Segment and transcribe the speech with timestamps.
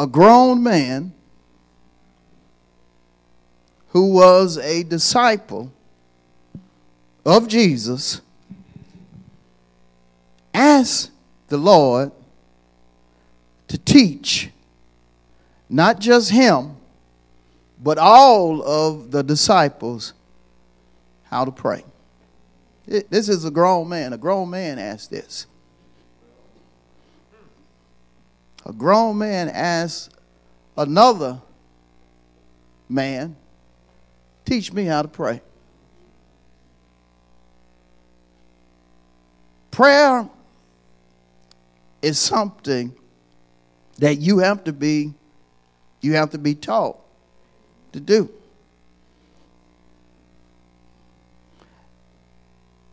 [0.00, 1.12] a grown man
[3.88, 5.70] who was a disciple
[7.26, 8.22] of Jesus
[10.54, 11.10] asked
[11.48, 12.12] the Lord
[13.68, 14.48] to teach
[15.68, 16.76] not just him,
[17.78, 20.14] but all of the disciples
[21.24, 21.84] how to pray.
[22.86, 24.14] This is a grown man.
[24.14, 25.46] A grown man asked this.
[28.66, 30.10] A grown man asked
[30.76, 31.40] another
[32.88, 33.36] man,
[34.44, 35.40] Teach me how to pray.
[39.70, 40.28] Prayer
[42.02, 42.94] is something
[43.98, 45.14] that you have to be
[46.00, 46.98] you have to be taught
[47.92, 48.30] to do.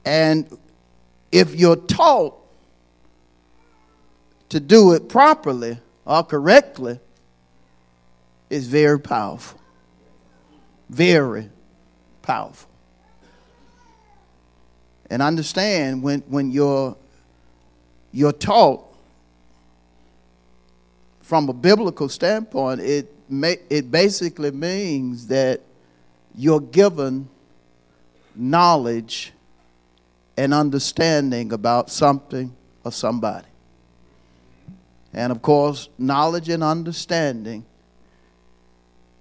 [0.06, 0.58] And
[1.32, 2.36] if you're taught
[4.50, 7.00] to do it properly or correctly,
[8.50, 9.60] is very powerful.
[10.90, 11.50] Very
[12.22, 12.70] powerful.
[15.10, 16.96] And understand when, when you're,
[18.12, 18.84] you're taught
[21.22, 25.62] from a biblical standpoint, it, may, it basically means that
[26.36, 27.28] you're given
[28.36, 29.34] knowledge
[30.38, 33.48] and understanding about something or somebody.
[35.14, 37.66] And of course, knowledge and understanding,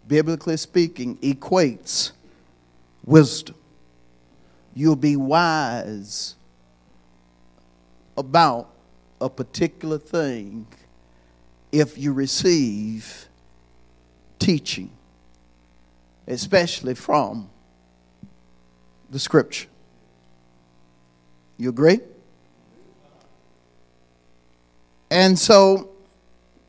[0.06, 2.12] biblically speaking, equates
[3.05, 3.57] wisdom.
[4.74, 6.35] You'll be wise
[8.17, 8.69] about
[9.20, 10.67] a particular thing
[11.73, 13.29] if you receive
[14.39, 14.91] teaching,
[16.27, 17.48] especially from
[19.11, 19.68] the scripture.
[21.57, 22.01] You agree?
[25.11, 25.90] And so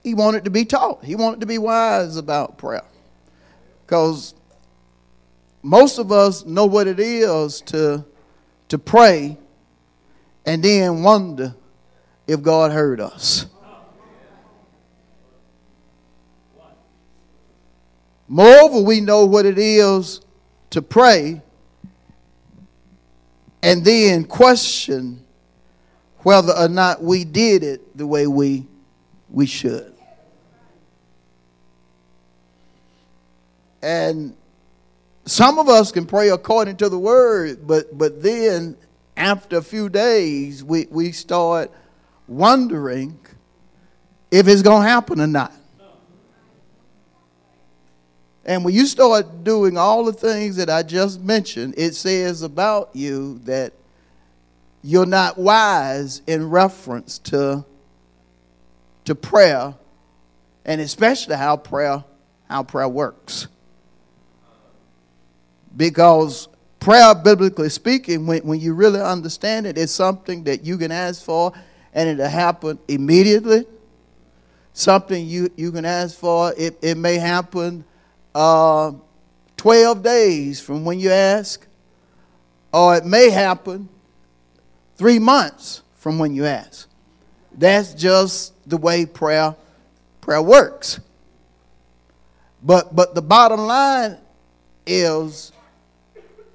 [0.04, 1.04] he wanted to be taught.
[1.04, 2.86] He wanted to be wise about prayer.
[3.86, 4.36] Because
[5.62, 8.06] most of us know what it is to,
[8.70, 9.38] to pray
[10.46, 11.56] and then wonder
[12.26, 13.48] if God heard us.
[18.30, 20.22] Moreover, we know what it is
[20.70, 21.42] to pray
[23.64, 25.24] and then question
[26.28, 28.66] whether or not we did it the way we,
[29.30, 29.94] we should.
[33.82, 34.36] And
[35.24, 38.76] some of us can pray according to the word, but, but then
[39.16, 41.72] after a few days, we, we start
[42.28, 43.18] wondering
[44.30, 45.54] if it's going to happen or not.
[48.44, 52.90] And when you start doing all the things that I just mentioned, it says about
[52.92, 53.72] you that
[54.84, 57.66] you're not wise in reference to,
[59.06, 59.76] to prayer
[60.66, 62.04] and especially how prayer
[62.50, 63.48] how prayer works.
[65.76, 66.48] Because
[66.80, 71.24] prayer, biblically speaking, when, when you really understand it, it's something that you can ask
[71.24, 71.54] for
[71.94, 73.66] and it'll happen immediately.
[74.74, 77.84] Something you, you can ask for, it, it may happen
[78.34, 78.94] uh,
[79.58, 81.66] 12 days from when you ask,
[82.72, 83.90] or it may happen
[84.98, 86.90] three months from when you ask.
[87.54, 89.56] That's just the way prayer
[90.22, 91.00] prayer works.
[92.62, 94.18] But but the bottom line
[94.86, 95.52] is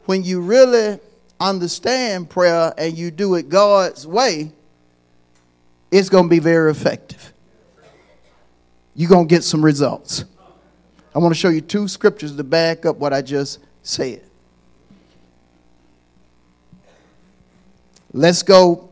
[0.05, 0.99] when you really
[1.41, 4.53] understand prayer and you do it God's way,
[5.91, 7.33] it's going to be very effective.
[8.95, 10.25] You're going to get some results.
[11.15, 14.23] I want to show you two scriptures to back up what I just said.
[18.15, 18.91] Let's go,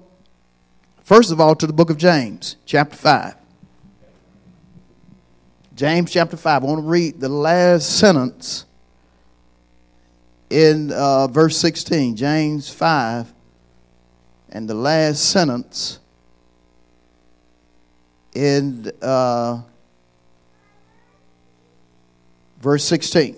[1.03, 3.35] first of all, to the book of James, chapter 5.
[5.75, 6.63] James chapter 5.
[6.63, 8.65] I want to read the last sentence
[10.49, 12.17] in uh, verse 16.
[12.17, 13.31] James 5
[14.49, 15.99] and the last sentence
[18.35, 19.61] in uh,
[22.59, 23.37] verse 16.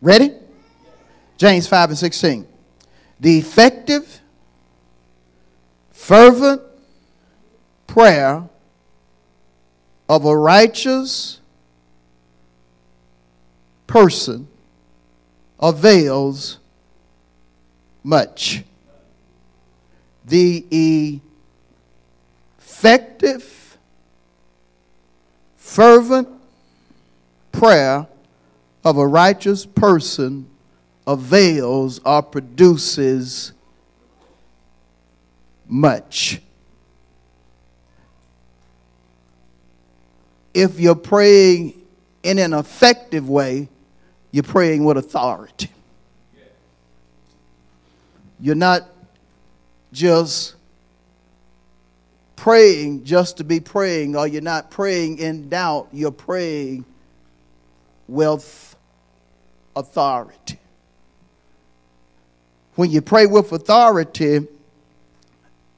[0.00, 0.41] Ready?
[1.42, 2.46] James 5 and 16.
[3.18, 4.20] The effective,
[5.90, 6.62] Fervent
[7.88, 8.48] prayer
[10.08, 11.40] of a righteous
[13.88, 14.46] person
[15.58, 16.58] avails
[18.04, 18.62] much.
[20.24, 21.10] The
[22.60, 23.78] effective,
[25.56, 26.28] fervent
[27.50, 28.06] prayer
[28.84, 30.46] of a righteous person
[31.06, 33.52] avails or produces
[35.68, 36.40] much.
[40.54, 41.80] If you're praying
[42.22, 43.68] in an effective way,
[44.30, 45.68] you're praying with authority.
[48.38, 48.88] You're not
[49.92, 50.54] just
[52.36, 55.88] praying just to be praying, or you're not praying in doubt.
[55.92, 56.84] You're praying
[58.08, 58.74] with
[59.76, 60.58] authority.
[62.74, 64.46] When you pray with authority,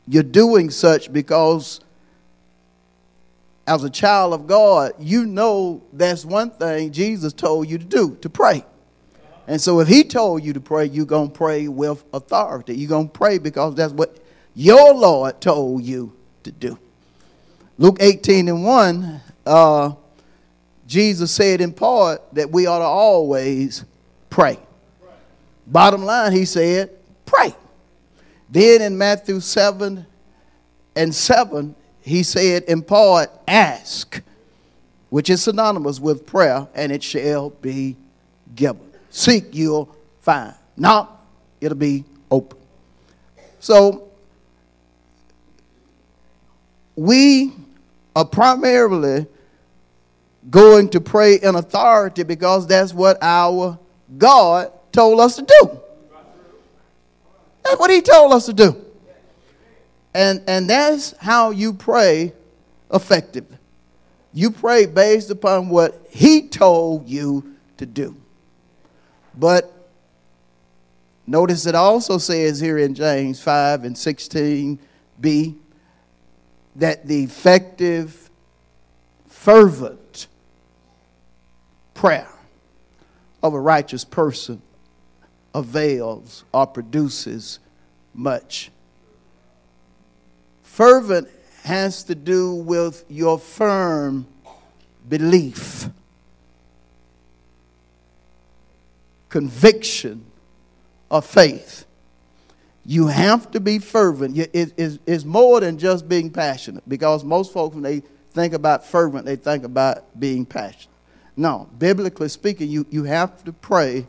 [0.06, 1.80] you're doing such because
[3.66, 8.16] as a child of God, you know that's one thing Jesus told you to do,
[8.20, 8.64] to pray.
[9.46, 12.76] And so if he told you to pray, you're going to pray with authority.
[12.76, 14.16] You're going to pray because that's what
[14.54, 16.12] your Lord told you
[16.44, 16.78] to do.
[17.76, 19.92] Luke 18 and 1, uh,
[20.86, 23.84] Jesus said in part that we ought to always
[24.30, 24.58] pray.
[25.66, 26.90] Bottom line, he said,
[27.24, 27.54] pray.
[28.50, 30.06] Then in Matthew 7
[30.94, 34.20] and 7, he said in part, ask,
[35.08, 37.96] which is synonymous with prayer, and it shall be
[38.54, 38.90] given.
[39.10, 40.54] Seek, you'll find.
[40.76, 41.24] Knock,
[41.60, 42.58] it'll be open.
[43.60, 44.08] So,
[46.96, 47.52] we
[48.14, 49.26] are primarily
[50.50, 53.78] going to pray in authority because that's what our
[54.18, 55.80] God told us to do.
[57.64, 58.82] That's what He told us to do.
[60.14, 62.32] And, and that's how you pray
[62.92, 63.58] effectively.
[64.32, 68.16] You pray based upon what He told you to do.
[69.36, 69.72] But
[71.26, 75.56] notice it also says here in James 5 and 16b
[76.76, 78.30] that the effective,
[79.26, 80.28] fervent
[81.94, 82.28] prayer
[83.42, 84.62] of a righteous person
[85.54, 87.60] avails or produces
[88.12, 88.70] much.
[90.62, 91.28] Fervent
[91.62, 94.26] has to do with your firm
[95.08, 95.88] belief,
[99.28, 100.24] conviction
[101.10, 101.86] of faith.
[102.84, 104.36] You have to be fervent.
[104.36, 108.02] It's more than just being passionate because most folks, when they
[108.32, 110.88] think about fervent, they think about being passionate.
[111.36, 114.06] No, biblically speaking, you, you have to pray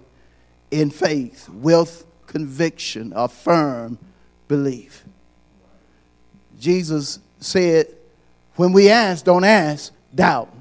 [0.72, 3.98] in faith with conviction, a firm
[4.48, 5.06] belief.
[6.60, 7.88] Jesus said,
[8.56, 10.52] when we ask, don't ask, doubt.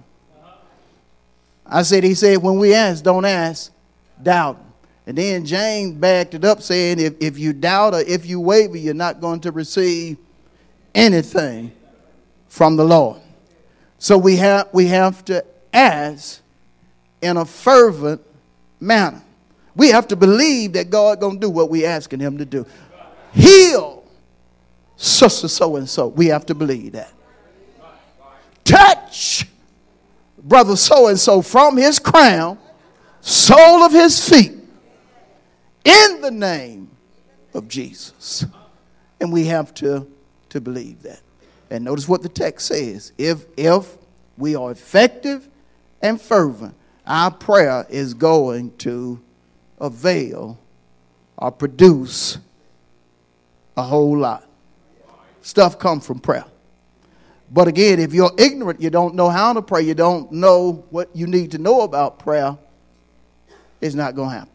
[1.66, 3.72] I said, he said, when we ask, don't ask,
[4.22, 4.60] doubt.
[5.06, 8.76] And then James backed it up saying, if, if you doubt or if you waver,
[8.76, 10.16] you're not going to receive
[10.94, 11.72] anything
[12.48, 13.20] from the Lord.
[13.98, 16.40] So we have, we have to ask
[17.20, 18.20] in a fervent
[18.78, 19.23] manner.
[19.76, 22.66] We have to believe that God going to do what we asking him to do.
[23.32, 24.04] Heal
[24.96, 26.06] sister so and so.
[26.08, 27.12] We have to believe that.
[28.64, 29.46] Touch
[30.44, 32.58] brother so and so from his crown,
[33.20, 34.52] sole of his feet,
[35.84, 36.90] in the name
[37.54, 38.44] of Jesus.
[39.20, 40.10] And we have to,
[40.50, 41.20] to believe that.
[41.70, 43.12] And notice what the text says.
[43.16, 43.96] If, if
[44.36, 45.48] we are effective
[46.02, 46.74] and fervent,
[47.06, 49.20] our prayer is going to
[49.84, 50.58] avail
[51.36, 52.38] or produce
[53.76, 54.46] a whole lot.
[55.42, 56.44] Stuff comes from prayer.
[57.50, 61.14] But again, if you're ignorant, you don't know how to pray, you don't know what
[61.14, 62.56] you need to know about prayer,
[63.80, 64.50] it's not going to happen.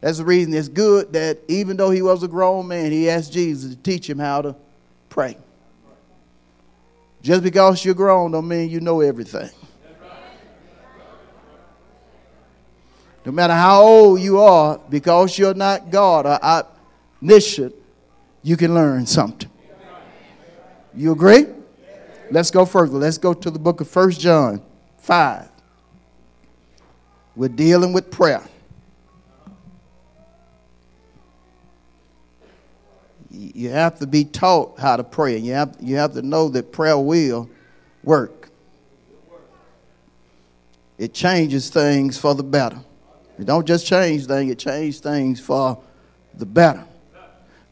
[0.00, 3.32] That's the reason it's good that even though he was a grown man, he asked
[3.32, 4.56] Jesus to teach him how to
[5.08, 5.36] pray.
[7.22, 9.50] Just because you're grown don't mean you know everything.
[13.24, 16.64] No matter how old you are, because you're not God or
[17.22, 17.74] omniscient,
[18.42, 19.50] you can learn something.
[20.94, 21.46] You agree?
[22.30, 22.96] Let's go further.
[22.96, 24.62] Let's go to the book of First John
[24.98, 25.48] 5.
[27.36, 28.42] We're dealing with prayer.
[33.30, 35.36] You have to be taught how to pray.
[35.38, 37.48] You have, you have to know that prayer will
[38.02, 38.50] work.
[40.98, 42.80] It changes things for the better.
[43.40, 45.82] It don't just change things, it changes things for
[46.34, 46.84] the better.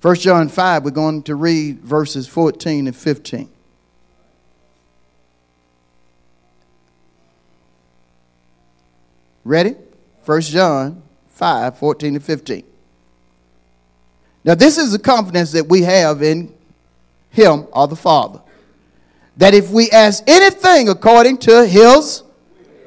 [0.01, 3.51] 1 John 5, we're going to read verses 14 and 15.
[9.45, 9.75] Ready?
[10.25, 12.65] 1 John 5, 14 and 15.
[14.45, 16.55] Now, this is the confidence that we have in
[17.29, 18.41] Him or the Father.
[19.37, 22.23] That if we ask anything according to His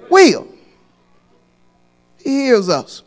[0.09, 0.50] will,
[2.23, 3.03] He hears us.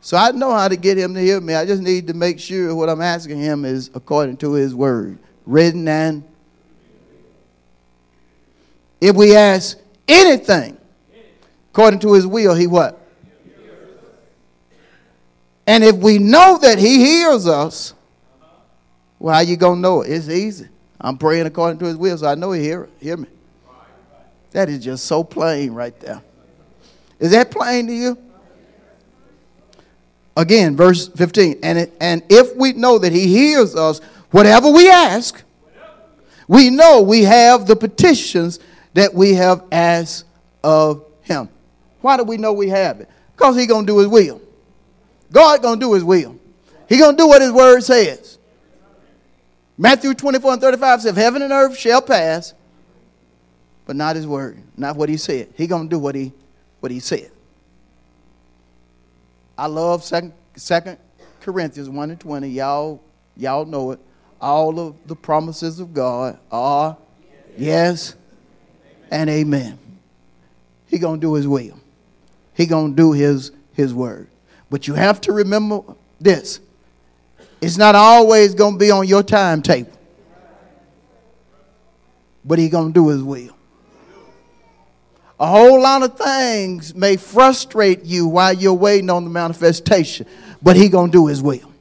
[0.00, 1.54] So I know how to get Him to hear me.
[1.54, 5.18] I just need to make sure what I'm asking Him is according to His word,
[5.44, 6.24] written and.
[9.00, 10.78] If we ask anything
[11.70, 13.06] according to His will, He what?
[15.66, 17.92] And if we know that He hears us,
[19.18, 20.10] well, how you gonna know it?
[20.10, 20.68] It's easy.
[20.98, 23.28] I'm praying according to His will, so I know He hear hear me.
[24.52, 26.22] That is just so plain right there.
[27.18, 28.18] Is that plain to you?
[30.36, 31.60] Again, verse 15.
[31.62, 35.42] And, it, and if we know that He hears us, whatever we ask,
[36.46, 38.60] we know we have the petitions
[38.94, 40.24] that we have asked
[40.62, 41.48] of Him.
[42.00, 43.08] Why do we know we have it?
[43.36, 44.40] Because He's going to do His will.
[45.32, 46.38] God going to do his will.
[46.88, 48.38] He going to do what his word says.
[49.76, 52.54] Matthew 24 and 35 says, Heaven and earth shall pass,
[53.86, 55.48] but not his word, not what he said.
[55.56, 56.32] He going to do what he,
[56.80, 57.30] what he said.
[59.56, 60.98] I love second, second
[61.40, 62.48] Corinthians 1 and 20.
[62.48, 63.02] Y'all,
[63.36, 64.00] y'all know it.
[64.40, 66.96] All of the promises of God are
[67.56, 68.14] yes
[69.10, 69.78] and amen.
[70.86, 71.78] He going to do his will.
[72.54, 74.28] He going to do his, his word.
[74.70, 75.82] But you have to remember
[76.20, 76.60] this
[77.60, 79.92] it's not always going to be on your timetable,
[82.44, 83.56] but He's going to do His will.
[85.40, 90.26] A whole lot of things may frustrate you while you're waiting on the manifestation,
[90.60, 91.72] but He's going to do His will.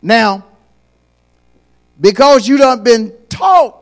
[0.00, 0.44] Now,
[2.00, 3.76] because you done been taught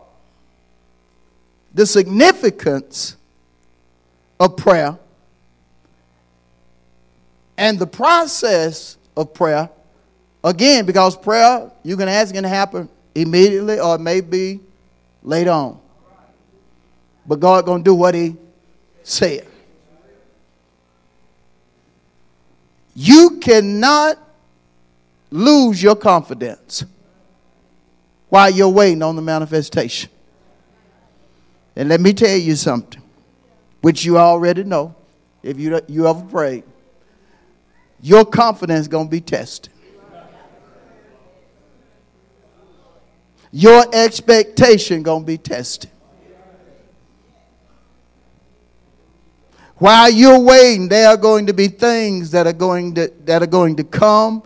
[1.73, 3.17] the significance
[4.41, 4.99] of prayer,
[7.57, 9.71] and the process of prayer,
[10.43, 14.61] again, because prayer, you can ask it to happen immediately or maybe
[15.23, 15.81] later on.
[17.27, 18.37] But God gonna do what He
[19.03, 19.47] said.
[22.95, 24.19] You cannot
[25.31, 26.85] lose your confidence
[28.29, 30.11] while you're waiting on the manifestation.
[31.77, 33.03] And let me tell you something,
[33.81, 34.95] which you already know
[35.43, 36.65] if you, you ever prayed
[38.05, 39.73] your confidence going to be tested.
[43.51, 45.89] Your expectation going to be tested.
[49.77, 53.47] While you're waiting, there are going to be things that are going to, that are
[53.47, 54.43] going to come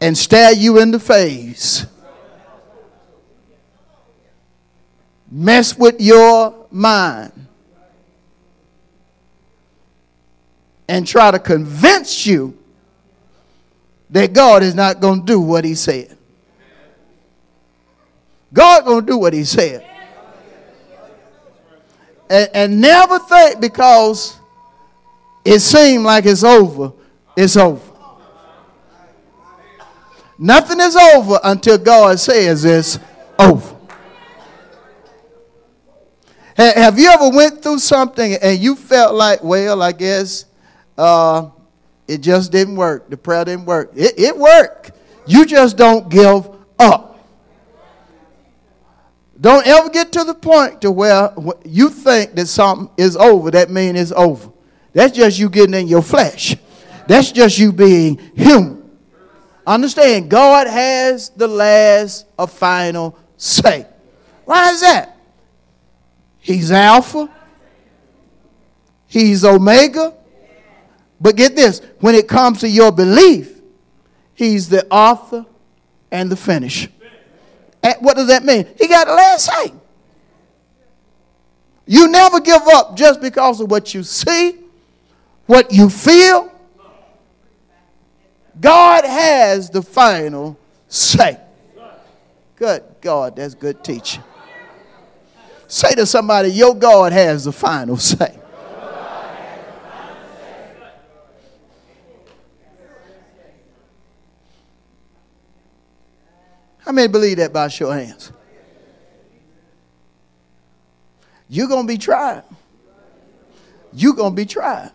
[0.00, 1.86] and stare you in the face.
[5.30, 7.40] Mess with your mind.
[10.90, 12.58] and try to convince you
[14.10, 16.18] that God is not going to do what he said.
[18.52, 19.86] God going to do what he said.
[22.30, 24.38] And, and never think because
[25.44, 26.92] it seemed like it's over,
[27.36, 27.90] it's over.
[30.38, 32.98] Nothing is over until God says it's
[33.38, 33.76] over.
[36.56, 40.44] Have you ever went through something and you felt like, well, I guess
[40.96, 41.50] uh,
[42.06, 43.10] it just didn't work.
[43.10, 43.92] The prayer didn't work.
[43.96, 44.92] It, it worked.
[45.26, 47.09] You just don't give up.
[49.40, 51.32] Don't ever get to the point to where
[51.64, 53.50] you think that something is over.
[53.50, 54.50] That means it's over.
[54.92, 56.56] That's just you getting in your flesh.
[57.06, 58.98] That's just you being human.
[59.66, 63.86] Understand, God has the last or final say.
[64.44, 65.16] Why is that?
[66.40, 67.30] He's Alpha.
[69.06, 70.14] He's Omega.
[71.20, 73.60] But get this when it comes to your belief,
[74.34, 75.46] he's the author
[76.10, 76.88] and the finish.
[77.82, 78.66] And what does that mean?
[78.78, 79.72] He got the last say.
[81.86, 84.58] You never give up just because of what you see,
[85.46, 86.52] what you feel.
[88.60, 90.58] God has the final
[90.88, 91.38] say.
[92.56, 94.22] Good God, that's good teaching.
[95.66, 98.39] Say to somebody, Your God has the final say.
[106.90, 108.32] How many believe that by show hands?
[111.48, 112.42] You're going to be tried.
[113.92, 114.90] You're going to be tried.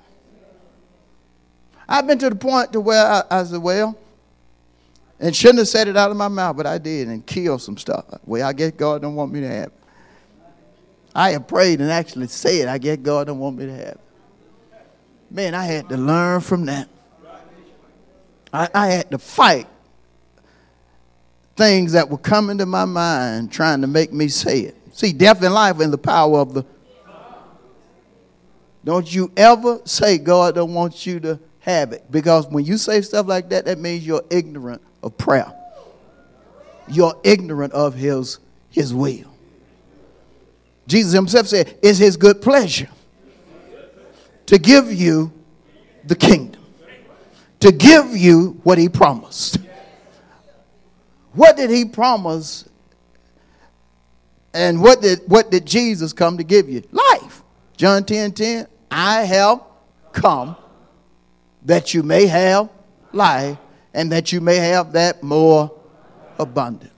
[1.88, 3.98] I've been to the point to where I, I said, well,
[5.22, 7.78] and shouldn't have said it out of my mouth, but I did and killed some
[7.78, 8.04] stuff.
[8.26, 9.72] Well, I guess God don't want me to have.
[11.16, 14.00] I have prayed and actually said, I guess God don't want me to have.
[15.32, 16.90] Man, I had to learn from that.
[18.52, 19.68] I, I had to fight
[21.56, 24.76] things that were coming to my mind trying to make me say it.
[24.94, 26.66] See, death and life in the power of the.
[28.84, 32.10] Don't you ever say God don't want you to have it.
[32.12, 35.52] Because when you say stuff like that, that means you're ignorant of prayer.
[36.88, 39.34] You're ignorant of his, his will.
[40.88, 42.90] Jesus himself said, It's his good pleasure
[44.46, 45.34] to give you
[46.04, 46.62] the kingdom,
[47.62, 49.58] to give you what he promised.
[51.36, 52.68] What did he promise?
[54.54, 56.82] And what did, what did Jesus come to give you?
[56.92, 57.44] Life.
[57.76, 59.62] John 10 10, I have
[60.14, 60.56] come
[61.64, 62.70] that you may have
[63.12, 63.58] life
[63.94, 65.78] and that you may have that more
[66.40, 66.92] abundant.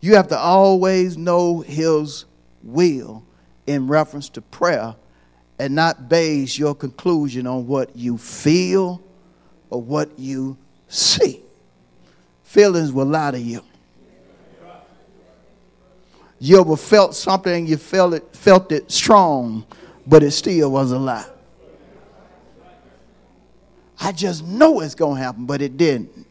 [0.00, 2.26] You have to always know His
[2.62, 3.24] will
[3.66, 4.94] in reference to prayer
[5.58, 9.02] and not base your conclusion on what you feel
[9.70, 10.58] or what you
[10.88, 11.40] see.
[12.42, 13.62] Feelings will lie to you.
[16.40, 19.64] You ever felt something you felt it, felt it strong,
[20.06, 21.26] but it still was a lie.
[24.00, 26.26] I just know it's going to happen, but it didn't.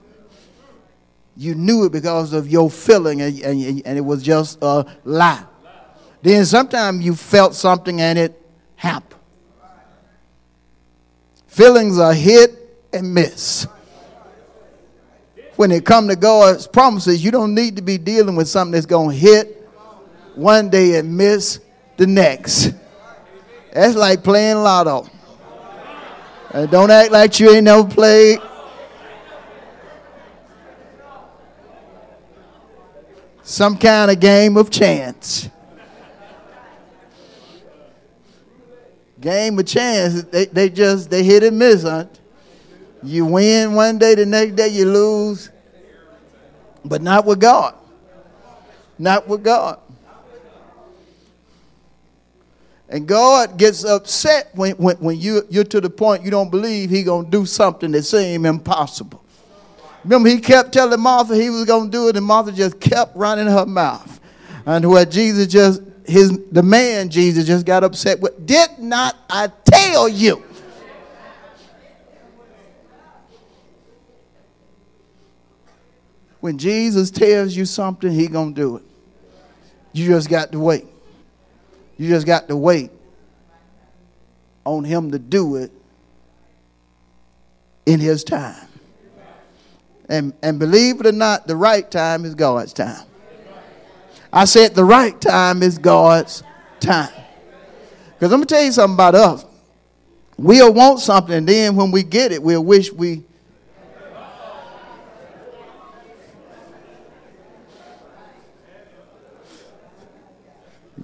[1.37, 5.45] You knew it because of your feeling, and, and, and it was just a lie.
[6.21, 9.21] Then sometimes you felt something and it happened.
[11.47, 12.58] Feelings are hit
[12.93, 13.67] and miss.
[15.55, 18.85] When it come to God's promises, you don't need to be dealing with something that's
[18.85, 19.67] going to hit
[20.35, 21.59] one day and miss
[21.97, 22.71] the next.
[23.73, 25.07] That's like playing lotto.
[26.51, 28.39] And don't act like you ain't never played.
[33.43, 35.49] Some kind of game of chance.
[39.19, 40.23] Game of chance.
[40.23, 42.05] They, they just they hit and miss, huh?
[43.03, 45.49] You win one day, the next day you lose.
[46.83, 47.75] But not with God.
[48.97, 49.79] Not with God.
[52.89, 56.89] And God gets upset when, when, when you, you're to the point you don't believe
[56.89, 59.23] He's going to do something that seems impossible.
[60.03, 63.15] Remember, He kept telling Martha He was going to do it, and Martha just kept
[63.15, 64.19] running her mouth.
[64.65, 69.51] And where Jesus just, his, the man Jesus just got upset with, did not I
[69.65, 70.43] tell you?
[76.39, 78.83] When Jesus tells you something, He going to do it.
[79.93, 80.85] You just got to wait.
[81.97, 82.91] You just got to wait
[84.63, 85.71] on him to do it
[87.85, 88.67] in his time.
[90.07, 93.05] And, and believe it or not, the right time is God's time.
[94.31, 96.43] I said the right time is God's
[96.79, 97.11] time.
[98.13, 99.45] Because I'm going to tell you something about us.
[100.37, 103.23] We'll want something, and then when we get it, we'll wish we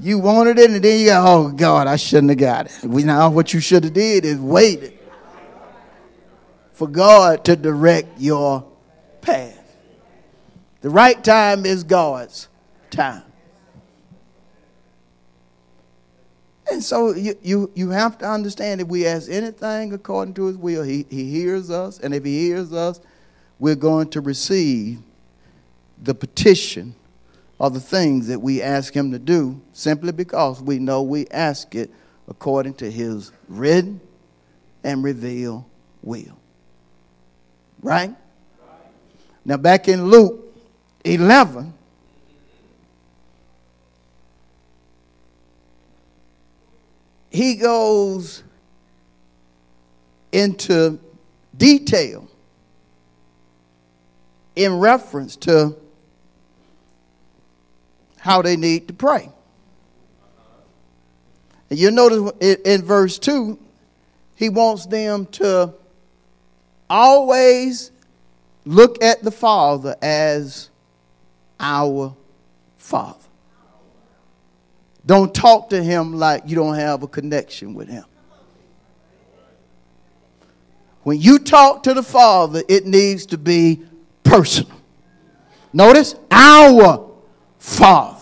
[0.01, 2.84] You wanted it, and then you go, oh God, I shouldn't have got it.
[2.84, 4.97] We now what you should have did is waited
[6.73, 8.65] for God to direct your
[9.21, 9.62] path.
[10.81, 12.47] The right time is God's
[12.91, 13.23] time.
[16.71, 20.58] And so you, you, you have to understand if we ask anything according to his
[20.58, 21.99] will, he, he hears us.
[21.99, 22.99] And if he hears us,
[23.60, 24.99] we're going to receive
[26.01, 26.95] the petition
[27.59, 31.73] are the things that we ask Him to do simply because we know we ask
[31.75, 31.91] it
[32.27, 34.01] according to His written
[34.83, 35.63] and revealed
[36.01, 36.37] will.
[37.81, 38.15] Right?
[39.43, 40.41] Now, back in Luke
[41.03, 41.73] 11,
[47.29, 48.43] he goes
[50.31, 50.99] into
[51.55, 52.27] detail
[54.55, 55.75] in reference to
[58.25, 59.29] how they need to pray.
[61.69, 63.59] And you notice in verse 2,
[64.35, 65.75] he wants them to
[66.89, 67.91] always
[68.65, 70.71] look at the Father as
[71.59, 72.15] our
[72.77, 73.19] Father.
[75.05, 78.05] Don't talk to him like you don't have a connection with him.
[81.03, 83.83] When you talk to the Father, it needs to be
[84.23, 84.75] personal.
[85.71, 87.11] Notice, our
[87.59, 88.14] Father.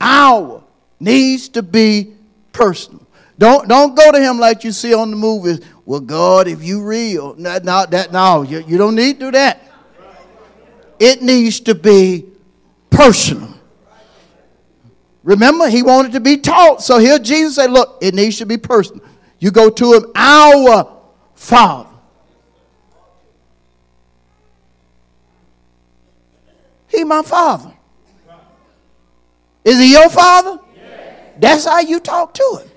[0.00, 0.62] Our
[0.98, 2.14] needs to be
[2.52, 3.06] personal.
[3.38, 5.60] Don't, don't go to him like you see on the movies.
[5.84, 7.34] Well, God, if you real.
[7.36, 9.60] No, no, that, no you, you don't need to do that.
[10.98, 12.26] It needs to be
[12.90, 13.54] personal.
[15.22, 16.82] Remember, he wanted to be taught.
[16.82, 19.04] So here Jesus said, look, it needs to be personal.
[19.38, 20.98] You go to him, our
[21.34, 21.88] Father.
[26.88, 27.72] He my father.
[29.64, 30.58] Is he your father?
[31.38, 32.70] That's how you talk to him.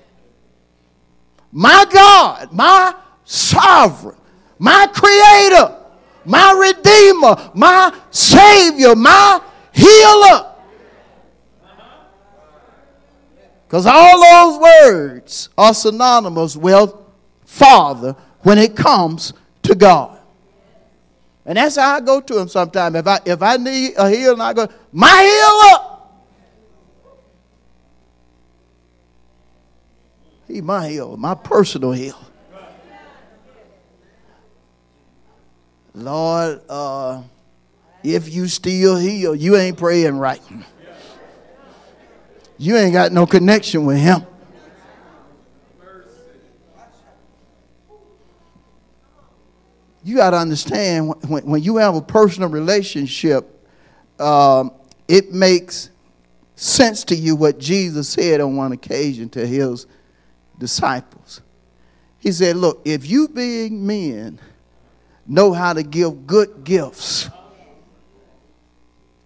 [1.52, 2.94] My God, my
[3.24, 4.16] sovereign,
[4.58, 5.76] my creator,
[6.24, 9.40] my redeemer, my savior, my
[9.72, 10.50] healer.
[13.66, 16.92] Because all those words are synonymous with
[17.44, 20.20] Father when it comes to God.
[21.46, 22.96] And that's how I go to him sometimes.
[22.96, 25.93] If I if I need a healing, I go, my healer.
[30.46, 32.18] He my healer, my personal healer.
[35.94, 37.22] Lord, uh,
[38.02, 40.42] if you still heal, you ain't praying right.
[42.58, 44.26] You ain't got no connection with him.
[50.02, 53.66] You got to understand when, when you have a personal relationship,
[54.20, 54.72] um,
[55.08, 55.90] it makes
[56.56, 59.86] sense to you what Jesus said on one occasion to his
[60.58, 61.40] disciples.
[62.18, 64.40] He said, Look, if you being men
[65.26, 67.28] know how to give good gifts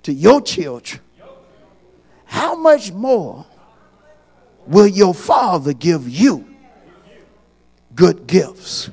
[0.02, 1.00] to your children,
[2.24, 3.46] how much more
[4.66, 6.46] will your Father give you
[7.94, 8.90] good gifts?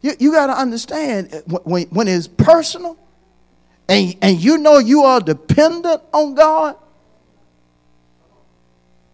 [0.00, 2.96] You, you got to understand uh, when, when it's personal
[3.88, 6.76] and, and you know you are dependent on God,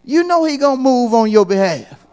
[0.05, 2.05] you know He to move on your behalf.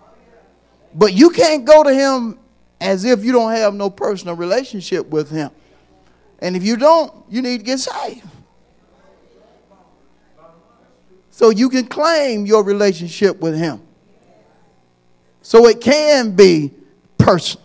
[0.94, 2.38] But you can't go to Him
[2.80, 5.50] as if you don't have no personal relationship with Him.
[6.40, 8.26] And if you don't, you need to get saved.
[11.30, 13.80] So you can claim your relationship with Him.
[15.42, 16.72] So it can be
[17.18, 17.64] personal.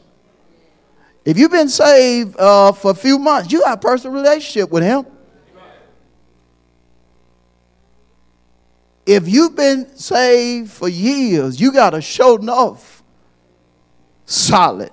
[1.26, 4.84] If you've been saved uh, for a few months, you got a personal relationship with
[4.84, 5.06] Him.
[9.08, 13.02] If you've been saved for years, you got a show enough
[14.26, 14.91] solid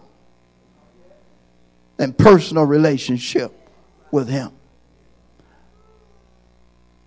[1.98, 3.52] and personal relationship
[4.12, 4.52] with him.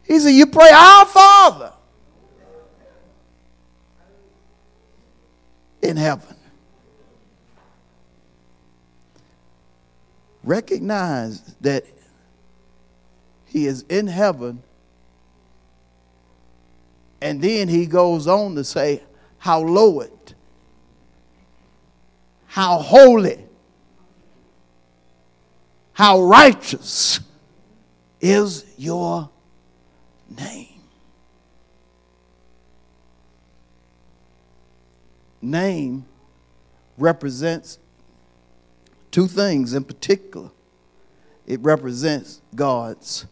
[0.03, 1.73] He said, You pray, Our Father
[5.81, 6.35] in heaven.
[10.43, 11.85] Recognize that
[13.45, 14.63] He is in heaven.
[17.21, 19.03] And then He goes on to say,
[19.39, 20.33] Hallowed,
[22.47, 23.47] how holy
[25.97, 27.19] how righteous
[28.21, 29.31] is your
[30.29, 30.79] name.
[35.41, 36.05] Name
[36.99, 37.79] represents
[39.09, 40.51] two things in particular.
[41.47, 43.25] It represents God's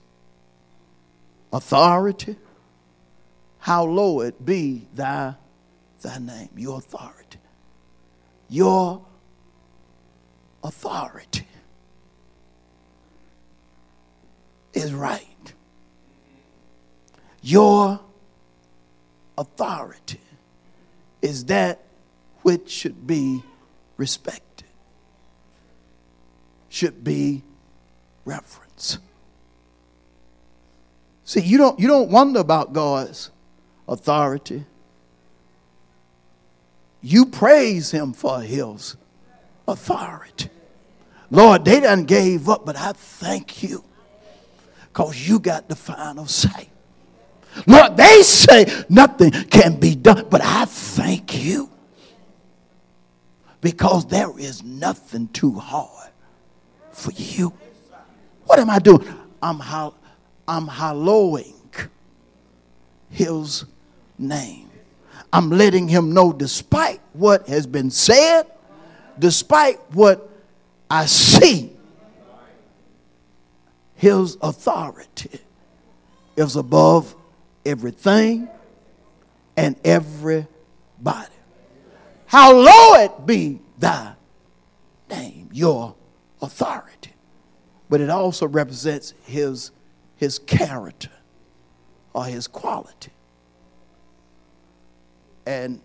[1.53, 2.35] authority.
[3.65, 5.33] Hallowed be thy,
[5.99, 7.39] thy name, your authority.
[8.47, 9.03] Your
[10.63, 11.47] authority.
[14.75, 15.53] is right.
[17.41, 17.99] Your
[19.35, 20.21] authority
[21.23, 21.81] is that
[22.43, 23.41] which should be
[23.97, 24.67] respected,
[26.69, 27.41] should be
[28.25, 28.99] reverenced.
[31.23, 33.31] See, you don't, you don't wonder about God's
[33.87, 34.65] authority.
[37.01, 38.95] You praise him for his
[39.67, 40.49] authority.
[41.29, 43.83] Lord, they done gave up, but I thank you
[44.87, 46.69] because you got the final say.
[47.67, 51.69] Lord, they say nothing can be done, but I thank you
[53.61, 56.11] because there is nothing too hard
[56.91, 57.53] for you.
[58.45, 59.07] What am I doing?
[59.41, 59.95] I'm, ho-
[60.47, 61.53] I'm hallowing
[63.09, 63.65] his
[64.17, 64.69] name.
[65.31, 68.43] I'm letting him know, despite what has been said,
[69.19, 70.29] despite what
[70.89, 71.75] I see
[73.95, 75.39] his authority
[76.35, 77.15] is above
[77.65, 78.47] everything
[79.57, 81.33] and everybody.
[82.27, 84.13] Hallowed be thy
[85.09, 85.95] name, your
[86.41, 87.13] authority.
[87.89, 89.71] But it also represents his,
[90.17, 91.11] his character
[92.13, 93.11] or his quality.
[95.45, 95.81] And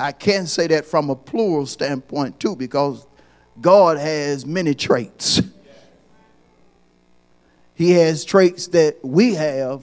[0.00, 3.06] I can say that from a plural standpoint too, because
[3.60, 5.40] God has many traits.
[7.74, 9.82] He has traits that we have.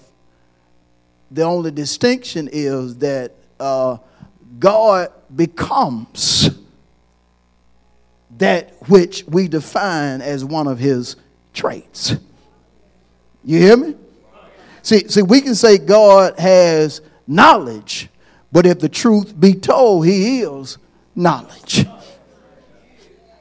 [1.31, 3.97] The only distinction is that uh,
[4.59, 6.49] God becomes
[8.37, 11.15] that which we define as one of his
[11.53, 12.15] traits.
[13.43, 13.95] You hear me?
[14.81, 18.09] See, see, we can say God has knowledge,
[18.55, 20.77] but if the truth be told, he is
[21.13, 21.85] knowledge.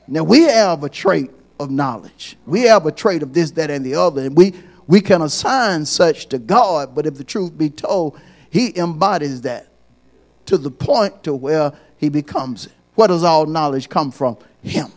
[0.09, 2.37] Now we have a trait of knowledge.
[2.47, 4.55] We have a trait of this, that, and the other, and we
[4.89, 9.69] we can assign such to God, but if the truth be told, he embodies that
[10.47, 12.73] to the point to where he becomes it.
[12.97, 14.37] Where does all knowledge come from?
[14.65, 14.89] Him.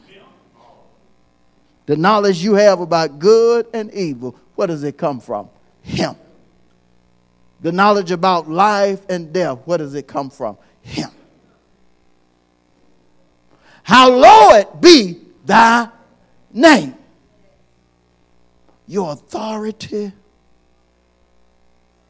[1.86, 5.48] The knowledge you have about good and evil, where does it come from?
[5.84, 6.16] Him.
[7.62, 10.58] The knowledge about life and death, where does it come from?
[10.82, 11.10] Him.
[13.84, 15.90] Hallowed be thy
[16.54, 16.96] name.
[18.86, 20.12] Your authority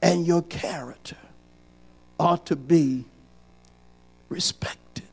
[0.01, 1.17] and your character
[2.19, 3.05] ought to be
[4.29, 5.05] respected.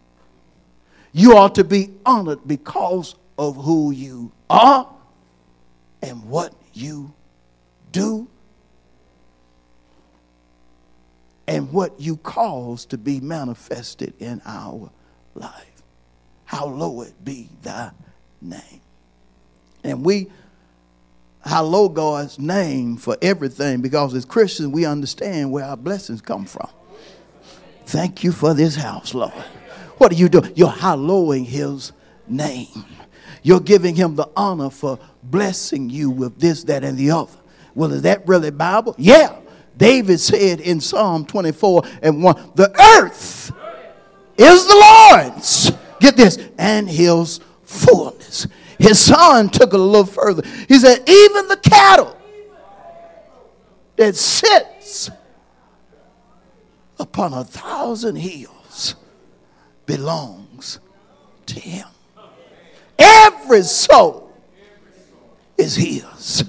[1.13, 4.89] You ought to be honored because of who you are
[6.03, 7.13] and what you
[7.93, 8.29] do
[11.47, 14.91] and what you cause to be manifested in our
[15.35, 15.83] life.
[16.45, 17.91] Hallowed be thy
[18.41, 18.81] name.
[19.83, 20.29] And we
[21.45, 26.69] hallow God's name for everything because as Christians we understand where our blessings come from.
[27.87, 29.33] Thank you for this house, Lord.
[29.99, 30.53] What are you doing?
[30.57, 31.93] You're hallowing his
[32.27, 32.87] name.
[33.43, 37.37] You're giving him the honor for blessing you with this, that, and the other.
[37.75, 38.95] Well, is that really Bible?
[38.97, 39.37] Yeah.
[39.77, 43.53] David said in Psalm 24 and 1 The earth
[44.37, 45.73] is the Lord's.
[46.01, 48.47] Get this, and his fullness.
[48.79, 50.43] His son took it a little further.
[50.69, 52.17] He said, Even the cattle
[53.97, 55.11] that sits
[56.99, 58.97] upon a thousand hills
[59.87, 60.81] belongs
[61.47, 61.87] to him.
[62.99, 64.33] Every soul
[65.57, 66.45] is his.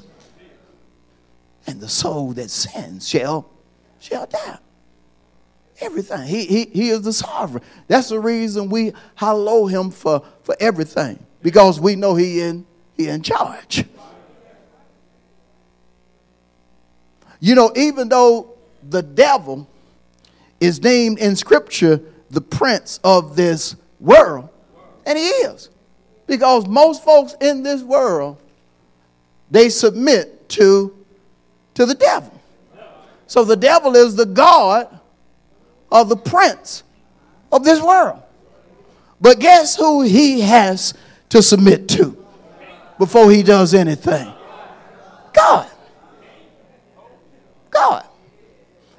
[1.67, 3.49] And the soul that sins shall
[3.99, 4.60] shall die.
[5.82, 6.28] Everything.
[6.28, 7.63] He, he, he is the sovereign.
[7.88, 11.25] That's the reason we hallow him for, for everything.
[11.41, 13.86] Because we know he in he in charge.
[17.39, 18.54] You know, even though
[18.89, 19.67] the devil
[20.60, 21.99] is named in scripture
[22.30, 24.49] the prince of this world,
[25.06, 25.69] and he is.
[26.28, 28.38] Because most folks in this world,
[29.51, 30.95] they submit to,
[31.75, 32.41] to the devil.
[33.27, 34.99] So the devil is the God
[35.91, 36.83] of the prince
[37.51, 38.21] of this world.
[39.21, 40.93] But guess who he has
[41.29, 42.25] to submit to
[42.97, 44.31] before he does anything?
[45.33, 45.69] God.
[47.69, 48.05] God.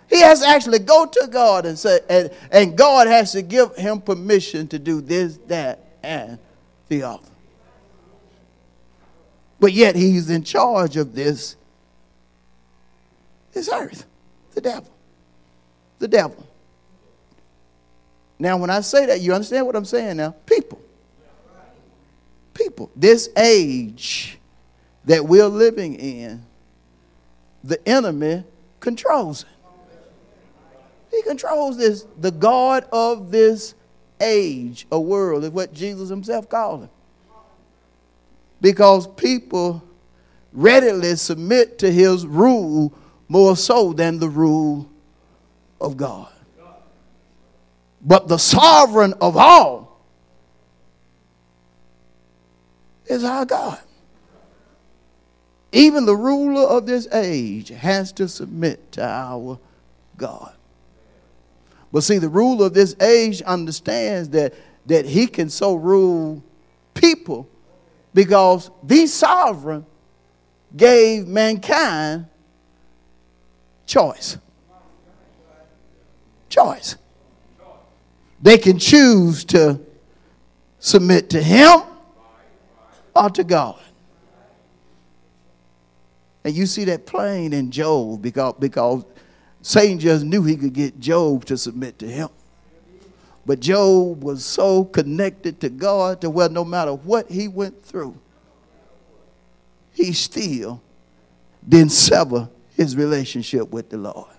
[0.08, 3.74] He has to actually go to God and say, and, and God has to give
[3.76, 6.38] him permission to do this, that, and
[6.88, 7.28] the other.
[9.58, 11.56] But yet he's in charge of this,
[13.56, 14.04] this earth,
[14.54, 14.92] the devil.
[15.98, 16.46] The devil.
[18.38, 20.34] Now, when I say that, you understand what I'm saying now?
[20.44, 20.78] People.
[22.52, 22.90] People.
[22.94, 24.38] This age
[25.06, 26.44] that we're living in,
[27.64, 28.44] the enemy
[28.78, 29.48] controls it.
[31.10, 32.04] He controls this.
[32.20, 33.74] The God of this
[34.20, 36.90] age, a world, is what Jesus himself called him.
[38.60, 39.82] Because people
[40.52, 42.92] readily submit to his rule
[43.28, 44.88] more so than the rule
[45.80, 46.32] of God.
[48.00, 50.00] But the sovereign of all
[53.06, 53.80] is our God.
[55.72, 59.58] Even the ruler of this age has to submit to our
[60.16, 60.54] God.
[61.92, 64.54] But see, the ruler of this age understands that,
[64.86, 66.42] that he can so rule
[66.94, 67.48] people
[68.14, 69.84] because the sovereign
[70.76, 72.26] gave mankind
[73.86, 74.38] choice.
[76.48, 76.96] Choice.
[78.42, 79.80] They can choose to
[80.78, 81.80] submit to him
[83.14, 83.80] or to God.
[86.44, 89.04] And you see that plain in Job because, because
[89.62, 92.28] Satan just knew he could get Job to submit to him.
[93.44, 98.16] But Job was so connected to God to where no matter what he went through,
[99.92, 100.82] he still
[101.68, 104.30] didn't sever his relationship with the Lord.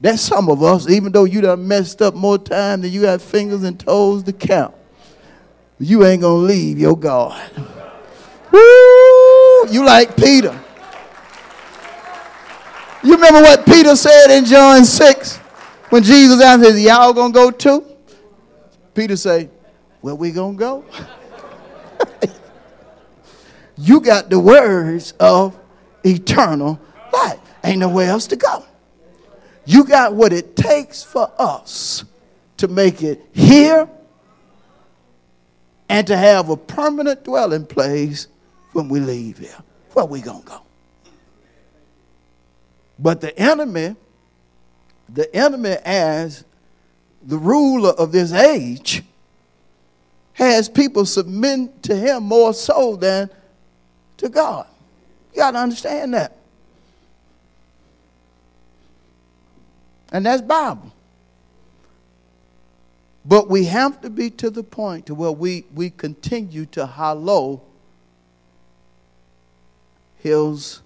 [0.00, 3.22] That's some of us, even though you done messed up more time than you have
[3.22, 4.74] fingers and toes to count.
[5.78, 7.50] You ain't gonna leave your God.
[8.52, 9.68] Woo!
[9.70, 10.58] You like Peter.
[13.02, 15.36] You remember what Peter said in John 6
[15.88, 17.84] when Jesus asked, Is y'all gonna go too?
[18.94, 19.48] Peter say,
[20.00, 20.84] Where we gonna go?
[23.78, 25.58] you got the words of
[26.04, 26.78] eternal
[27.12, 27.38] life.
[27.64, 28.64] Ain't nowhere else to go.
[29.66, 32.04] You got what it takes for us
[32.56, 33.88] to make it here
[35.88, 38.28] and to have a permanent dwelling place
[38.72, 39.56] when we leave here.
[39.92, 40.62] Where we gonna go?
[42.98, 43.96] But the enemy,
[45.08, 46.44] the enemy as
[47.22, 49.02] the ruler of this age,
[50.34, 53.30] has people submit to him more so than
[54.18, 54.66] to God.
[55.32, 56.36] You got to understand that.
[60.12, 60.92] And that's Bible.
[63.24, 67.62] But we have to be to the point to where we, we continue to hallow
[70.16, 70.80] his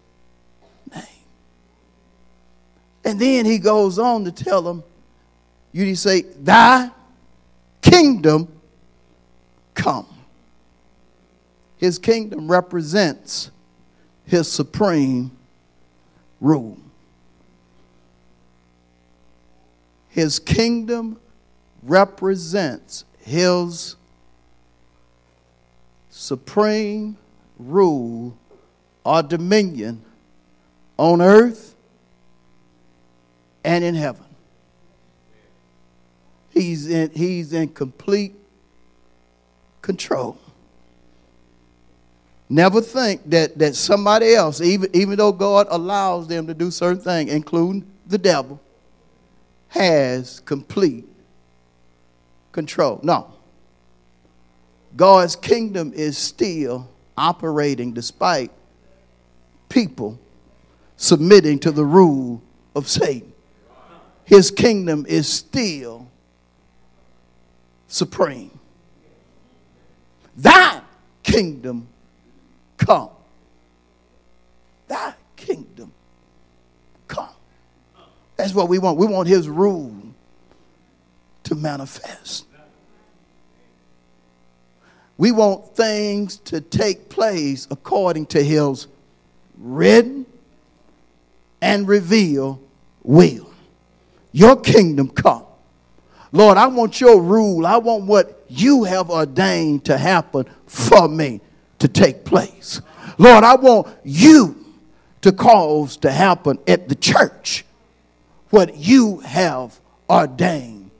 [0.93, 1.03] name.
[3.05, 4.83] And then he goes on to tell them,
[5.73, 6.91] you say, Thy
[7.83, 8.49] kingdom
[9.75, 10.07] come.
[11.77, 13.51] His kingdom represents
[14.27, 15.31] his supreme
[16.41, 16.79] rule.
[20.14, 21.18] His kingdom
[21.83, 23.96] represents his
[26.09, 27.16] supreme
[27.59, 28.38] rule
[29.03, 30.05] or dominion
[30.96, 31.74] on earth
[33.64, 34.24] and in heaven.
[36.50, 38.37] He's in, he's in complete
[39.83, 40.38] control.
[42.48, 47.03] Never think that, that somebody else, even, even though God allows them to do certain
[47.03, 48.61] things, including the devil,
[49.75, 51.05] has complete
[52.53, 53.01] control.
[53.03, 53.33] No.
[54.95, 58.53] God's kingdom is still operating despite
[59.69, 60.17] people
[60.97, 62.41] submitting to the rule
[62.77, 63.33] of Satan.
[64.25, 66.09] His kingdom is still
[67.89, 68.57] supreme.
[70.37, 70.83] Thy
[71.25, 71.89] kingdom
[72.77, 73.11] come.
[74.87, 75.93] Thy kingdom
[77.09, 77.29] come.
[78.37, 78.99] That's what we want.
[78.99, 79.94] We want his rule
[81.44, 82.47] to manifest.
[85.16, 88.88] We want things to take place according to his
[89.59, 90.27] written
[91.62, 92.66] and revealed
[93.03, 93.51] will.
[94.33, 95.44] Your kingdom come.
[96.33, 97.64] Lord, I want your rule.
[97.64, 101.40] I want what you have ordained to happen for me
[101.79, 102.81] to take place.
[103.18, 104.64] Lord, I want you
[105.20, 107.64] to cause to happen at the church
[108.55, 110.93] what you have ordained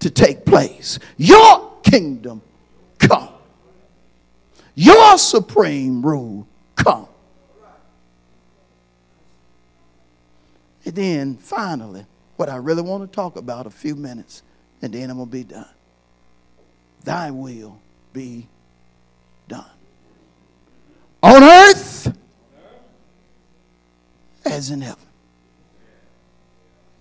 [0.00, 0.98] to take place.
[1.16, 2.42] Your kingdom
[2.98, 3.28] come.
[4.74, 7.06] Your supreme rule come.
[10.84, 14.42] And then finally, what I really want to talk about a few minutes,
[14.82, 15.68] and then I'm going to be done.
[17.04, 17.78] Thy will
[18.12, 18.48] be
[19.46, 19.70] done.
[21.22, 22.18] On earth
[24.44, 25.11] as in heaven.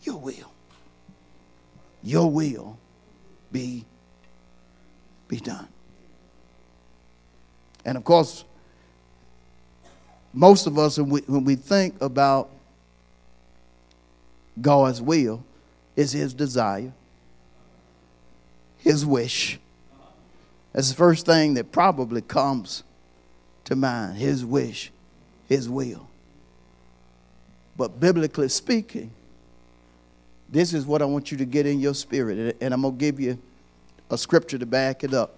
[0.03, 0.51] Your will.
[2.03, 2.77] Your will
[3.51, 3.85] be,
[5.27, 5.67] be done.
[7.85, 8.43] And of course,
[10.33, 12.49] most of us, when we, when we think about
[14.59, 15.43] God's will
[15.95, 16.93] is his desire,
[18.77, 19.59] his wish.
[20.73, 22.83] That's the first thing that probably comes
[23.65, 24.91] to mind his wish,
[25.47, 26.07] his will.
[27.77, 29.11] But biblically speaking,
[30.51, 32.99] this is what I want you to get in your spirit, and I'm going to
[32.99, 33.39] give you
[34.09, 35.35] a scripture to back it up.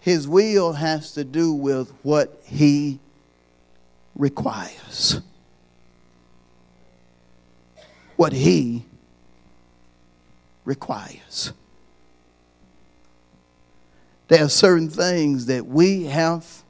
[0.00, 3.00] His will has to do with what he
[4.14, 5.20] requires
[8.16, 8.84] what He
[10.64, 11.52] requires.
[14.28, 16.62] There are certain things that we have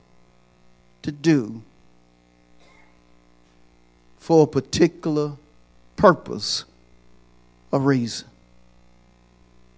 [1.02, 1.62] to do
[4.18, 5.36] for a particular
[5.96, 6.64] purpose
[7.72, 8.28] or reason.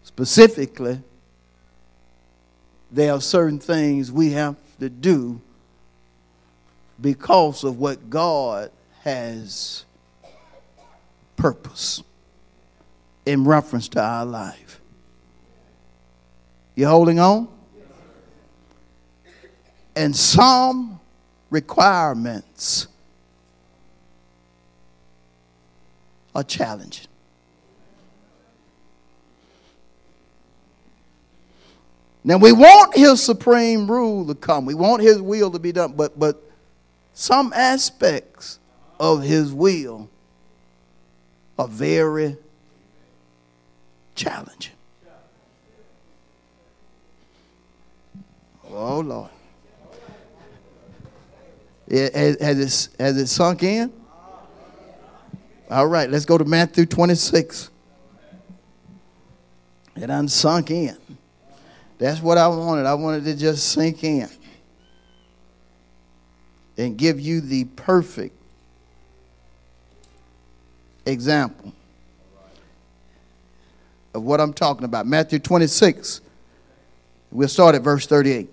[0.02, 1.00] Specifically,
[2.90, 5.40] there are certain things we have to do
[7.00, 8.70] because of what God
[9.02, 9.84] has
[11.36, 12.02] purpose
[13.24, 14.80] in reference to our life.
[16.74, 17.48] You holding on?
[19.94, 21.00] And some
[21.50, 22.88] requirements
[26.38, 27.06] are challenging.
[32.22, 34.64] Now we want his supreme rule to come.
[34.64, 36.40] We want his will to be done, but but
[37.12, 38.60] some aspects
[39.00, 40.08] of his will
[41.58, 42.36] are very
[44.14, 44.74] challenging.
[48.70, 49.30] Oh Lord.
[51.90, 53.97] Has, it, has it sunk in?
[55.70, 57.70] All right, let's go to Matthew 26.
[59.96, 60.96] It unsunk in.
[61.98, 62.86] That's what I wanted.
[62.86, 64.28] I wanted to just sink in
[66.78, 68.34] and give you the perfect
[71.04, 71.72] example
[74.14, 75.06] of what I'm talking about.
[75.06, 76.20] Matthew 26.
[77.30, 78.48] We'll start at verse 38.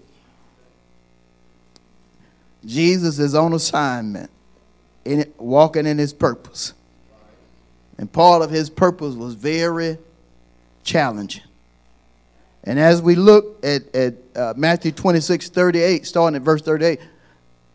[2.65, 4.31] Jesus is on assignment,
[5.05, 6.73] in walking in his purpose.
[7.97, 9.97] And part of his purpose was very
[10.83, 11.43] challenging.
[12.63, 16.99] And as we look at, at uh, Matthew 26, 38, starting at verse 38,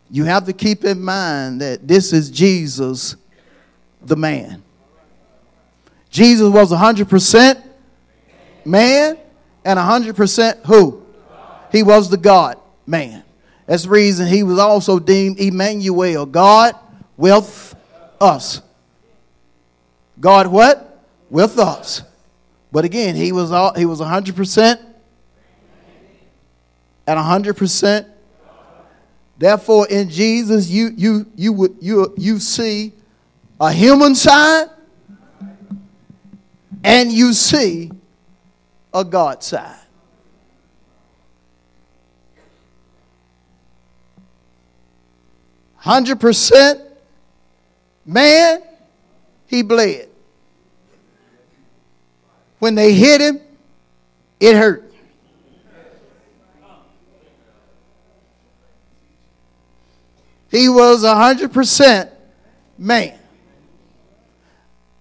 [0.09, 3.15] you have to keep in mind that this is Jesus,
[4.01, 4.61] the man.
[6.09, 7.63] Jesus was 100%
[8.65, 9.17] man
[9.63, 11.05] and 100% who?
[11.71, 13.23] He was the God man.
[13.65, 16.75] That's the reason he was also deemed Emmanuel, God
[17.15, 17.75] with
[18.19, 18.61] us.
[20.21, 21.03] God what?
[21.29, 22.03] With us.
[22.71, 24.79] But again, he was all, he was 100%
[27.07, 28.05] and 100%.
[29.37, 32.93] Therefore, in Jesus, you you you would you you see
[33.59, 34.67] a human side
[36.83, 37.91] and you see
[38.93, 39.79] a God side.
[45.77, 46.79] Hundred percent
[48.05, 48.61] man,
[49.47, 50.10] he bled.
[52.61, 53.41] When they hit him,
[54.39, 54.93] it hurt.
[60.51, 62.11] He was 100%
[62.77, 63.17] man.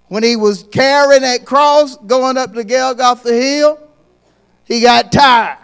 [0.08, 3.78] When he was carrying that cross going up the Golgotha hill,
[4.64, 5.58] he got tired.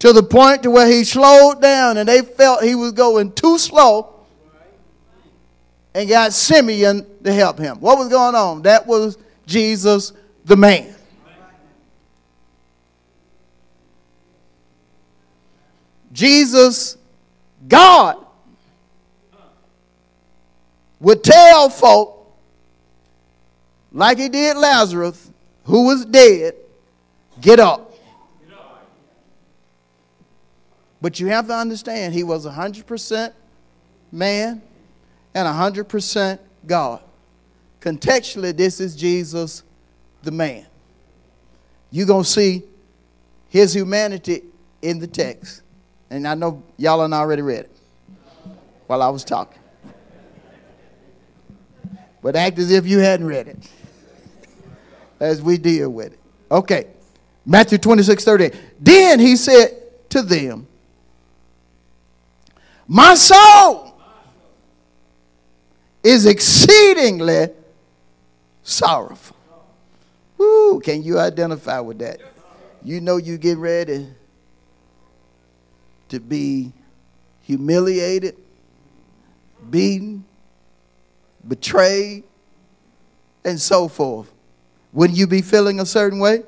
[0.00, 3.56] To the point to where he slowed down and they felt he was going too
[3.56, 4.11] slow
[5.94, 7.78] and got Simeon to help him.
[7.80, 8.62] What was going on?
[8.62, 10.12] That was Jesus
[10.44, 10.94] the man.
[16.12, 16.96] Jesus,
[17.66, 18.16] God,
[21.00, 22.18] would tell folk,
[23.90, 25.30] like he did Lazarus,
[25.64, 26.54] who was dead,
[27.40, 27.94] get up.
[31.00, 33.32] But you have to understand, he was 100%
[34.12, 34.62] man
[35.34, 37.02] and 100% God.
[37.80, 39.62] Contextually, this is Jesus,
[40.22, 40.66] the man.
[41.90, 42.62] You're going to see
[43.48, 44.42] his humanity
[44.80, 45.62] in the text.
[46.10, 47.70] And I know y'all have already read it
[48.86, 49.58] while I was talking.
[52.22, 53.58] But act as if you hadn't read it
[55.18, 56.18] as we deal with it.
[56.50, 56.86] Okay.
[57.44, 58.54] Matthew 26, 38.
[58.78, 60.68] Then he said to them,
[62.86, 63.91] My soul
[66.02, 67.48] is exceedingly
[68.62, 69.36] sorrowful.
[70.38, 72.20] Woo, can you identify with that?
[72.82, 74.08] You know you get ready
[76.08, 76.72] to be
[77.42, 78.36] humiliated,
[79.70, 80.24] beaten,
[81.46, 82.24] betrayed,
[83.44, 84.30] and so forth.
[84.92, 86.42] Wouldn't you be feeling a certain way?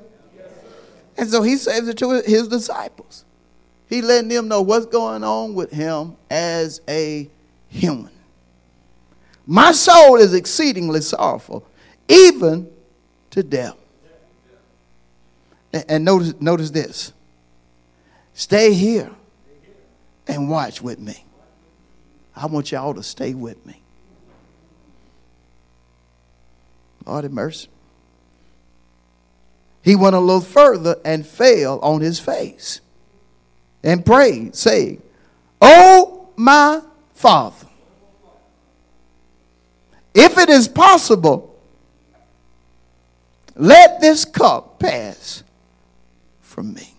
[1.17, 3.23] And so he says it to his disciples.
[3.87, 7.29] He letting them know what's going on with him as a
[7.69, 8.11] human.
[9.45, 11.67] My soul is exceedingly sorrowful,
[12.07, 12.69] even
[13.31, 13.75] to death.
[15.87, 17.13] And notice, notice this.
[18.33, 19.11] Stay here
[20.27, 21.23] and watch with me.
[22.35, 23.81] I want y'all to stay with me.
[27.05, 27.67] Lord have mercy.
[29.83, 32.81] He went a little further and fell on his face
[33.83, 35.03] and prayed, saying,
[35.61, 36.81] Oh, my
[37.13, 37.64] Father
[40.15, 41.55] if it is possible,
[43.55, 45.43] let this cup pass
[46.41, 46.93] from me.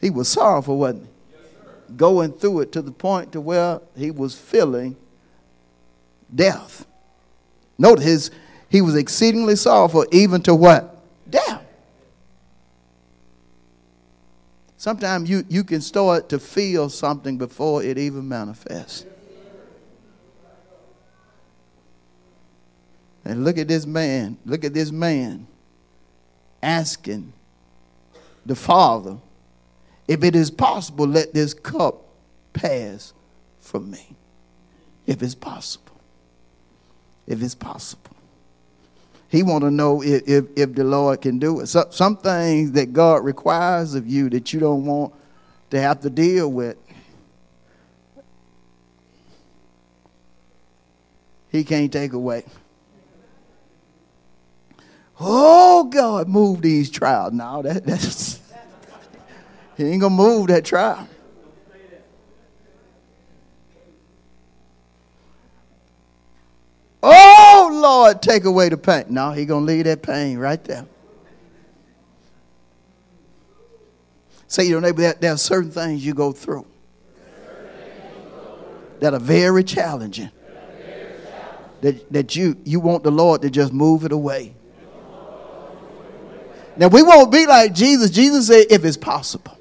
[0.00, 1.08] He was sorrowful, wasn't he?
[1.32, 4.96] Yes, Going through it to the point to where he was feeling
[6.34, 6.86] death.
[7.78, 8.30] Note his
[8.68, 10.98] he was exceedingly sorrowful, even to what?
[11.28, 11.62] Death.
[14.78, 19.04] Sometimes you, you can start to feel something before it even manifests.
[23.24, 24.36] And look at this man.
[24.44, 25.46] Look at this man
[26.62, 27.32] asking
[28.44, 29.18] the Father,
[30.08, 32.04] if it is possible, let this cup
[32.52, 33.12] pass
[33.60, 34.16] from me.
[35.06, 36.00] If it's possible.
[37.26, 38.16] If it's possible.
[39.28, 41.66] He want to know if, if, if, the Lord can do it.
[41.66, 45.14] So, some things that God requires of you that you don't want
[45.70, 46.76] to have to deal with.
[51.48, 52.44] He can't take away.
[55.24, 57.32] Oh God, move these trials.
[57.32, 58.40] Now that, that's
[59.76, 61.08] he ain't gonna move that trial.
[67.04, 69.04] Oh Lord, take away the pain.
[69.10, 70.86] No, he gonna leave that pain right there.
[74.48, 76.66] Say your neighbor that there are certain things you go through
[79.00, 80.30] that are very challenging.
[81.80, 84.54] That, that you, you want the Lord to just move it away.
[86.76, 88.10] Now we won't be like Jesus.
[88.10, 89.58] Jesus said, if it's possible.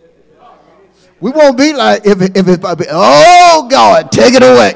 [1.20, 2.86] We won't be like if, if it's possible.
[2.90, 4.76] Oh God, take it away.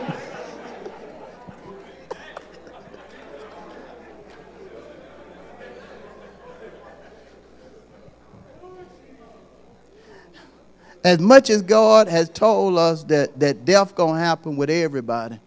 [11.06, 15.40] as much as God has told us that, that death gonna happen with everybody,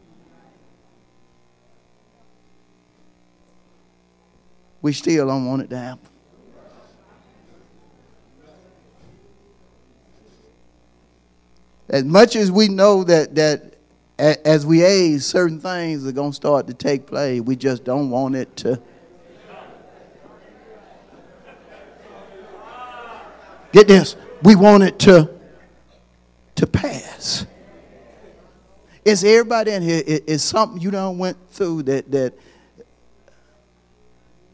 [4.80, 6.08] we still don't want it to happen.
[11.88, 13.74] As much as we know that that
[14.18, 18.34] as we age, certain things are gonna start to take place, we just don't want
[18.34, 18.80] it to.
[23.72, 24.16] Get this.
[24.42, 25.30] We want it to
[26.56, 27.46] to pass.
[29.04, 30.02] Is everybody in here?
[30.04, 32.34] Is something you don't went through that that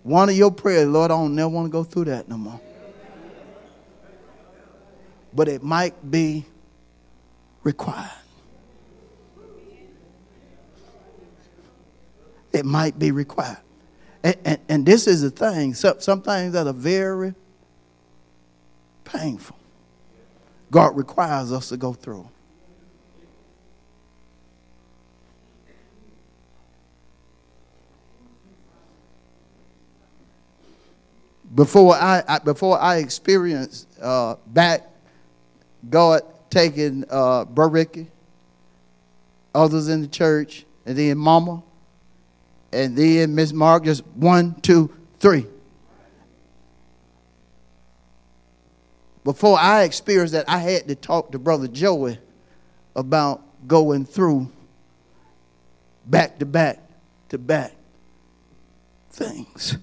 [0.05, 2.61] one of your prayers, Lord, I don't never want to go through that no more.
[5.32, 6.45] But it might be
[7.65, 8.11] required.
[12.53, 13.59] It might be required.
[14.23, 15.75] And, and, and this is the thing.
[15.75, 17.35] Some, some things that are very
[19.05, 19.57] painful.
[20.71, 22.29] God requires us to go through.
[31.55, 34.91] Before I, I before I experienced uh, back
[35.89, 36.23] God
[36.55, 38.07] taking uh, Ricky,
[39.55, 41.63] others in the church, and then Mama,
[42.73, 45.47] and then Miss Mark, just one, two, three.
[49.25, 52.19] before I experienced that, I had to talk to Brother Joey
[52.95, 54.53] about going through
[56.05, 56.79] back to back
[57.31, 57.73] to back
[59.11, 59.79] things.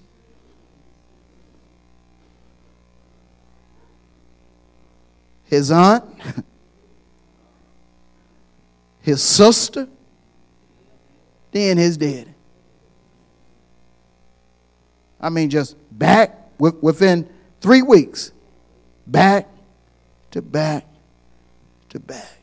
[5.44, 6.04] His aunt,
[9.02, 9.88] his sister,
[11.50, 12.34] then his daddy.
[15.20, 17.28] I mean, just back within
[17.60, 18.32] three weeks
[19.06, 19.48] back
[20.30, 20.86] to back
[21.90, 22.38] to back.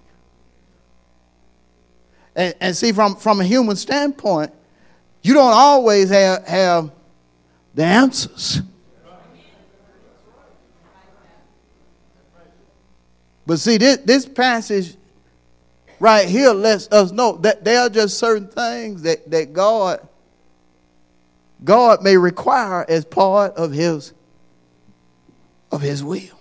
[2.36, 4.54] And, and see, from, from a human standpoint,
[5.22, 6.92] you don't always have, have
[7.74, 8.62] the answers.
[13.46, 14.96] But see, this, this passage
[16.00, 20.06] right here lets us know that there are just certain things that, that God
[21.64, 24.14] God may require as part of his
[25.72, 26.40] of his will.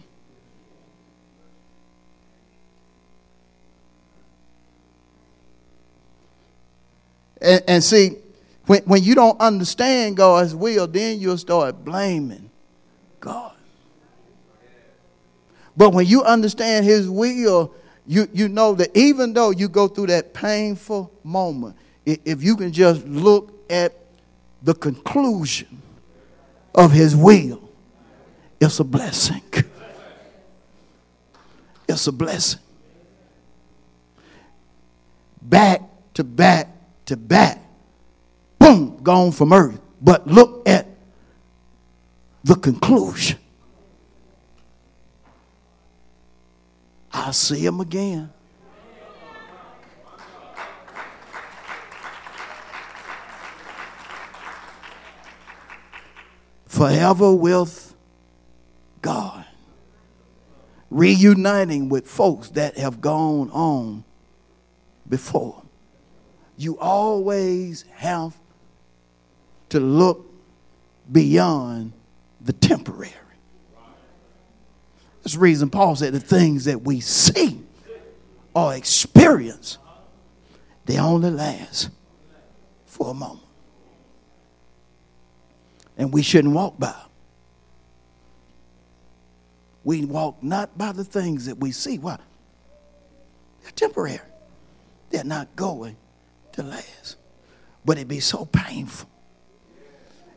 [7.41, 8.17] And, and see,
[8.67, 12.51] when, when you don't understand God's will, then you'll start blaming
[13.21, 13.53] God.
[15.77, 17.73] But when you understand His will,
[18.09, 22.73] you, you know that even though you go through that painful moment, if you can
[22.73, 23.95] just look at
[24.63, 25.83] the conclusion
[26.75, 27.69] of His will,
[28.59, 29.43] it's a blessing.
[31.87, 32.61] It's a blessing.
[35.43, 35.83] Back
[36.15, 36.69] to back
[37.07, 37.63] to back.
[38.59, 39.81] Boom, gone from earth.
[40.01, 40.87] But look at
[42.43, 43.39] the conclusion.
[47.29, 48.33] I'll see him again.
[56.65, 57.95] Forever with
[59.03, 59.45] God.
[60.91, 64.05] Reuniting with folks that have gone on
[65.07, 65.63] before
[66.57, 68.39] you always have
[69.69, 70.33] to look
[71.13, 71.93] beyond
[72.41, 73.28] the temporary.
[75.29, 77.61] That's the reason Paul said the things that we see
[78.55, 79.77] or experience,
[80.87, 81.91] they only last
[82.87, 83.45] for a moment.
[85.99, 86.95] And we shouldn't walk by.
[89.85, 91.99] We walk not by the things that we see.
[91.99, 92.17] Why?
[93.61, 94.21] They're temporary.
[95.11, 95.99] They're not going
[96.53, 97.17] to last.
[97.85, 99.11] But it'd be so painful.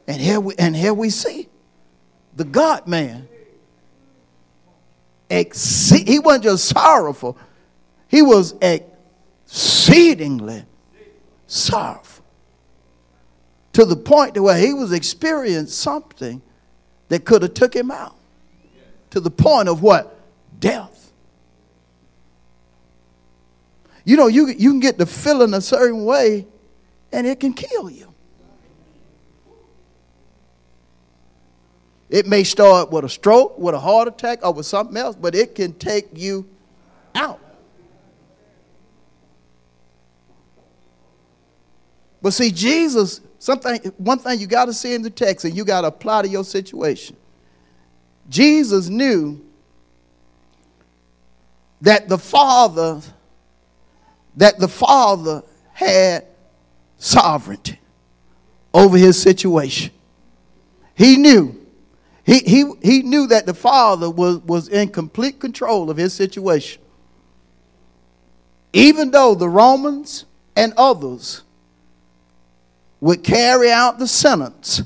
[0.06, 1.48] And here we, and here we see
[2.36, 3.30] the God man.
[5.32, 7.38] Exceed, he wasn't just sorrowful,
[8.10, 10.66] he was exceedingly
[11.48, 12.26] sorrowful.
[13.74, 16.42] To the point to where he was experiencing something
[17.08, 18.16] that could have took him out.
[19.12, 20.20] To the point of what?
[20.60, 21.14] Death.
[24.04, 26.46] You know, you, you can get the feeling a certain way
[27.14, 28.11] and it can kill you.
[32.12, 35.34] It may start with a stroke, with a heart attack, or with something else, but
[35.34, 36.46] it can take you
[37.16, 37.40] out.
[42.22, 45.64] But see, Jesus, something, one thing you got to see in the text and you
[45.64, 47.16] got to apply to your situation.
[48.30, 49.44] Jesus knew
[51.80, 53.00] that the Father,
[54.36, 56.26] that the Father had
[56.98, 57.80] sovereignty
[58.74, 59.94] over his situation.
[60.94, 61.61] He knew.
[62.32, 66.82] He, he, he knew that the Father was, was in complete control of his situation.
[68.72, 70.24] Even though the Romans
[70.56, 71.42] and others
[73.02, 74.82] would carry out the sentence,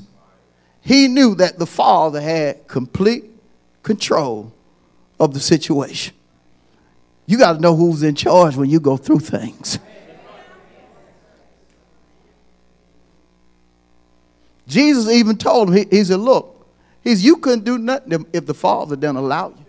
[0.80, 3.26] he knew that the Father had complete
[3.84, 4.52] control
[5.20, 6.16] of the situation.
[7.26, 9.78] You got to know who's in charge when you go through things.
[14.66, 16.55] Jesus even told him, he, he said, Look,
[17.06, 19.64] he's you couldn't do nothing if the Father didn't allow you.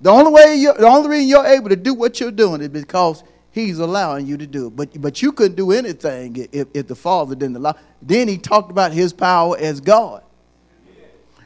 [0.00, 2.68] The only way you the only reason you're able to do what you're doing is
[2.68, 4.76] because he's allowing you to do it.
[4.76, 7.76] But but you couldn't do anything if, if the Father didn't allow.
[8.00, 10.22] Then he talked about his power as God.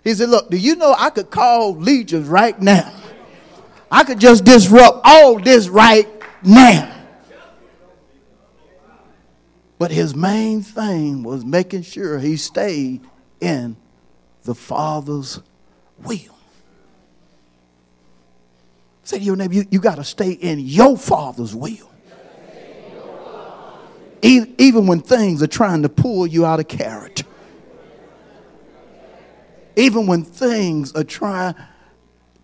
[0.03, 2.95] He said, Look, do you know I could call legions right now?
[3.91, 6.09] I could just disrupt all this right
[6.43, 6.93] now.
[9.79, 13.03] But his main thing was making sure he stayed
[13.41, 13.77] in
[14.47, 15.41] the Father's
[15.99, 16.37] will.
[19.03, 21.91] Say to your neighbor, you, you got to stay in your Father's will.
[24.23, 27.25] Even when things are trying to pull you out of character.
[29.77, 31.55] Even when things are trying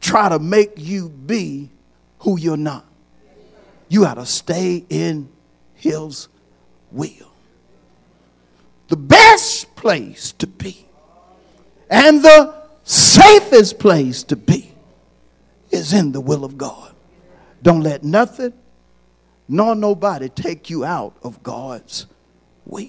[0.01, 1.71] try to make you be
[2.19, 2.85] who you're not.
[3.89, 5.29] You got to stay in
[5.75, 6.29] his
[6.91, 7.33] will.
[8.89, 10.87] The best place to be
[11.93, 14.73] and the safest place to be
[15.71, 16.95] is in the will of God.
[17.63, 18.55] Don't let nothing
[19.47, 22.07] nor nobody take you out of God's
[22.65, 22.89] will.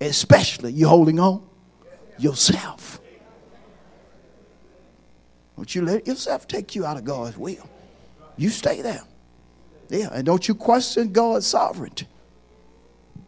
[0.00, 1.46] Especially you holding on
[2.18, 3.00] yourself.
[5.56, 7.68] Don't you let yourself take you out of God's will.
[8.36, 9.02] You stay there.
[9.88, 12.08] Yeah, and don't you question God's sovereignty.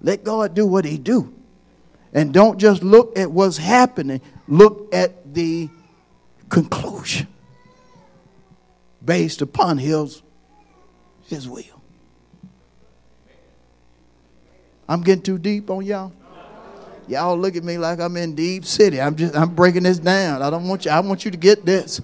[0.02, 1.34] Let God do what he do.
[2.12, 4.20] And don't just look at what's happening.
[4.50, 5.70] Look at the
[6.48, 7.28] conclusion
[9.02, 10.22] based upon his,
[11.28, 11.64] his will.
[14.88, 16.12] I'm getting too deep on y'all.
[17.06, 19.00] Y'all look at me like I'm in deep city.
[19.00, 20.42] I'm just I'm breaking this down.
[20.42, 22.00] I don't want you I want you to get this.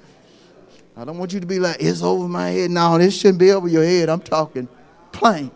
[0.96, 2.70] I don't want you to be like it's over my head.
[2.70, 4.08] No, this shouldn't be over your head.
[4.08, 4.68] I'm talking
[5.12, 5.50] plain.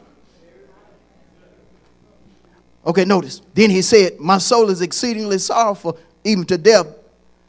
[2.86, 3.42] Okay, notice.
[3.54, 6.86] Then he said, My soul is exceedingly sorrowful, even to death.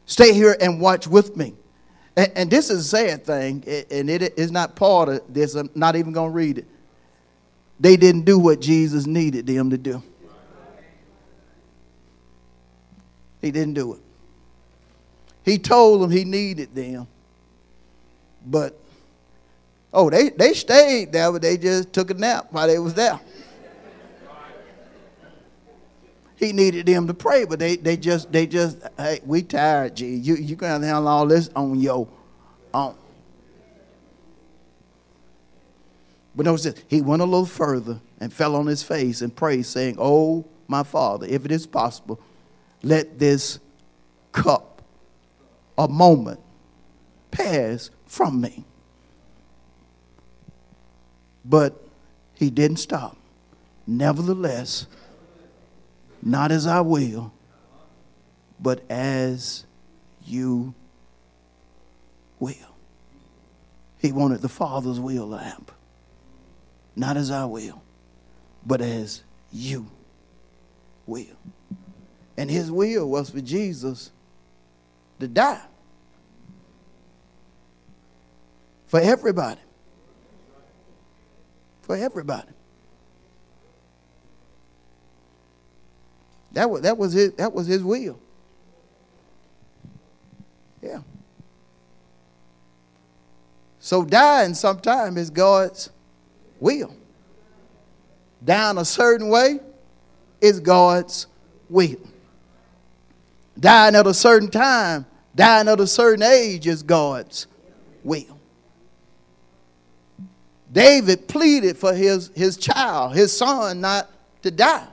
[0.06, 1.54] Stay here and watch with me.
[2.16, 5.54] And, and this is a sad thing, and it is not part of this.
[5.54, 6.66] I'm not even going to read it.
[7.80, 10.02] They didn't do what Jesus needed them to do.
[13.40, 14.00] He didn't do it.
[15.44, 17.08] He told them he needed them.
[18.46, 18.78] But,
[19.92, 23.18] oh, they, they stayed there, but they just took a nap while they was there.
[26.42, 30.08] He needed them to pray, but they, they just they just hey, we tired, G.
[30.16, 32.08] You you gonna handle all this on your
[32.74, 32.96] own.
[36.34, 39.66] But notice this, he went a little further and fell on his face and prayed,
[39.66, 42.20] saying, Oh my father, if it is possible,
[42.82, 43.60] let this
[44.32, 44.82] cup
[45.78, 46.40] a moment
[47.30, 48.64] pass from me.
[51.44, 51.80] But
[52.34, 53.16] he didn't stop.
[53.86, 54.86] Nevertheless,
[56.22, 57.32] Not as I will,
[58.60, 59.66] but as
[60.24, 60.72] you
[62.38, 62.54] will.
[63.98, 65.74] He wanted the Father's will to happen.
[66.94, 67.82] Not as I will,
[68.64, 69.86] but as you
[71.06, 71.26] will.
[72.36, 74.10] And his will was for Jesus
[75.18, 75.60] to die.
[78.86, 79.60] For everybody.
[81.82, 82.48] For everybody.
[86.52, 88.18] That was, that was his that was his will.
[90.82, 91.00] Yeah.
[93.78, 95.90] So dying sometime is God's
[96.60, 96.94] will.
[98.44, 99.60] Dying a certain way
[100.40, 101.26] is God's
[101.68, 101.96] will.
[103.58, 107.46] Dying at a certain time, dying at a certain age is God's
[108.02, 108.38] will.
[110.72, 114.10] David pleaded for his, his child, his son, not
[114.42, 114.88] to die.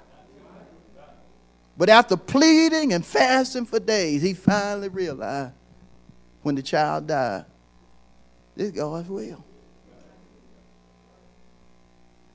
[1.80, 5.54] But after pleading and fasting for days, he finally realized
[6.42, 7.46] when the child died,
[8.54, 9.42] this God's will.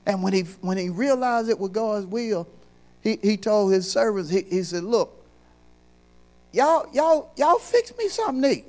[0.03, 2.47] And when he, when he realized it was God's will,
[3.01, 5.23] he, he told his servants, he, he said, Look,
[6.51, 8.65] y'all, y'all, y'all fix me something neat.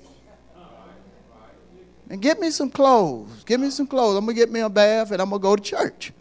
[2.10, 3.44] And get me some clothes.
[3.44, 4.18] Give me some clothes.
[4.18, 6.12] I'm going to get me a bath and I'm going to go to church.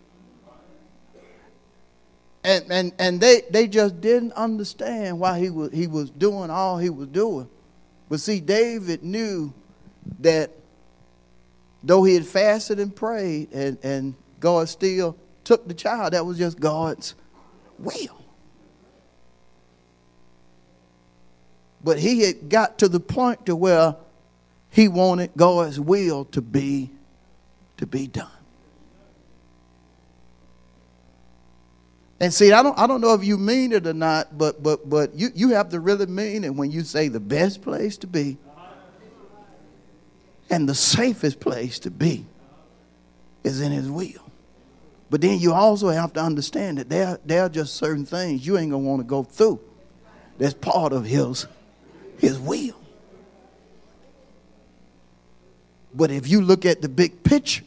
[2.45, 6.77] And, and, and they, they just didn't understand why he was, he was doing all
[6.77, 7.49] he was doing.
[8.07, 9.51] But see, David knew
[10.19, 10.51] that
[11.81, 16.37] though he had fasted and prayed and, and God still took the child, that was
[16.37, 17.15] just God's
[17.79, 18.23] will.
[21.83, 23.95] But he had got to the point to where
[24.69, 26.91] he wanted God's will to be
[27.77, 28.29] to be done.
[32.20, 34.89] And see, I don't, I don't know if you mean it or not, but, but,
[34.89, 38.07] but you, you have to really mean it when you say the best place to
[38.07, 38.38] be
[40.49, 42.26] and the safest place to be
[43.43, 44.32] is in His will.
[45.09, 48.57] But then you also have to understand that there, there are just certain things you
[48.57, 49.59] ain't going to want to go through
[50.38, 51.47] that's part of His,
[52.18, 52.80] his will.
[55.93, 57.63] But if you look at the big picture,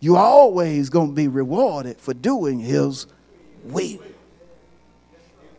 [0.00, 3.06] you're always going to be rewarded for doing His
[3.66, 4.00] will.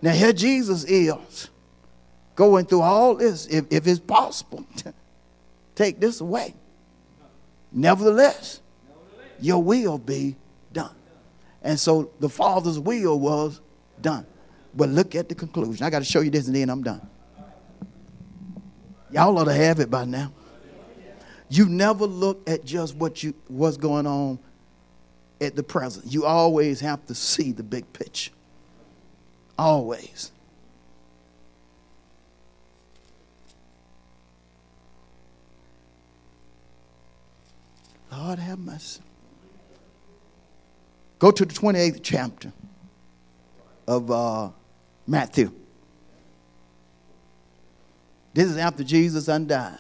[0.02, 1.50] Now, here Jesus is
[2.36, 4.66] going through all this, if, if it's possible,
[5.76, 6.54] take this away.
[7.72, 8.62] Nevertheless,
[9.40, 10.36] your will be
[10.72, 10.96] done.
[11.64, 13.60] And so the Father's will was
[14.02, 14.26] done.
[14.74, 15.86] But look at the conclusion.
[15.86, 17.08] I got to show you this and then I'm done.
[19.12, 20.32] Y'all ought to have it by now.
[21.50, 24.38] You never look at just what you what's going on
[25.40, 26.12] at the present.
[26.12, 28.32] You always have to see the big picture.
[29.58, 30.32] Always.
[38.12, 39.02] Lord have mercy.
[41.20, 42.52] Go to the 28th chapter
[43.88, 44.50] of uh,
[45.08, 45.52] Matthew.
[48.34, 49.80] This is after Jesus undied.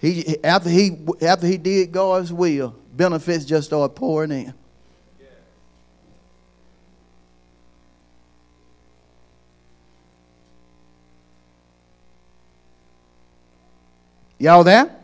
[0.00, 4.54] He, after, he, after he did God's will, benefits just started pouring in.
[14.40, 14.94] Y'all there?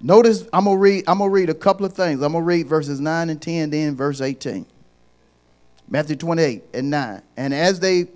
[0.00, 1.04] Notice I'm gonna read.
[1.06, 2.20] I'm gonna read a couple of things.
[2.20, 4.66] I'm gonna read verses nine and ten, then verse eighteen.
[5.88, 7.22] Matthew 28 and 9.
[7.36, 8.08] And as they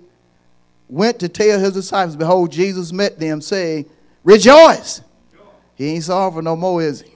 [0.89, 3.89] went to tell his disciples, behold, Jesus met them, saying,
[4.23, 5.01] Rejoice.
[5.75, 7.11] He ain't sorry for no more, is he?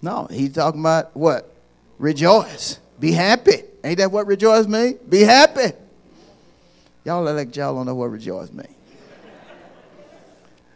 [0.00, 1.52] No, he's talking about what?
[1.98, 2.78] Rejoice.
[3.00, 3.62] Be happy.
[3.82, 4.98] Ain't that what rejoice mean?
[5.08, 5.72] Be happy.
[7.04, 8.74] Y'all like y'all don't know what rejoice mean.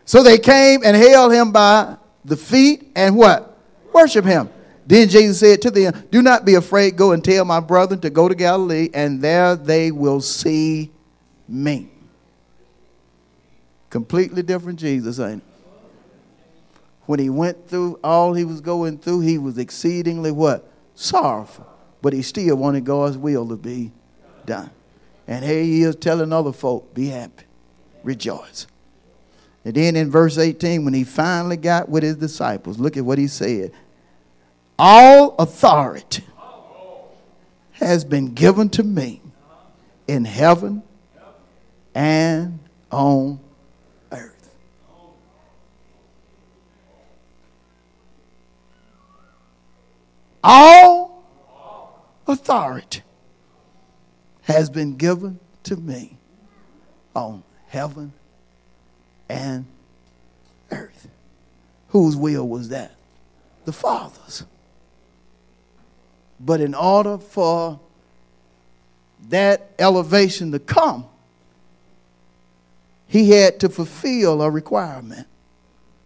[0.05, 3.57] so they came and held him by the feet and what?
[3.93, 4.49] Worship him.
[4.87, 6.97] Then Jesus said to them, Do not be afraid.
[6.97, 10.91] Go and tell my brethren to go to Galilee, and there they will see
[11.49, 11.92] me.
[13.93, 15.49] Completely different Jesus, ain't it?
[17.05, 20.67] When he went through all he was going through, he was exceedingly what?
[20.95, 21.67] Sorrowful.
[22.01, 23.93] But he still wanted God's will to be
[24.47, 24.71] done.
[25.29, 27.45] And here he is telling other folk, be happy,
[28.03, 28.67] rejoice.
[29.63, 33.19] And then in verse 18, when he finally got with his disciples, look at what
[33.19, 33.73] he said.
[34.79, 36.25] All authority
[37.73, 39.21] has been given to me
[40.09, 40.83] in heaven
[41.95, 42.59] and
[42.91, 43.39] on
[50.43, 51.25] All
[52.27, 53.03] authority
[54.43, 56.17] has been given to me
[57.15, 58.13] on heaven
[59.29, 59.67] and
[60.71, 61.09] earth.
[61.89, 62.93] Whose will was that?
[63.65, 64.45] The Father's.
[66.41, 67.79] But in order for
[69.29, 71.07] that elevation to come,
[73.07, 75.29] he had to fulfill a requirement.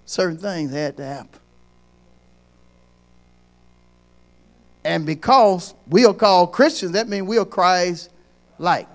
[0.04, 1.40] Certain things had to happen.
[4.86, 8.08] And because we are called Christians, that means we are Christ
[8.56, 8.86] like.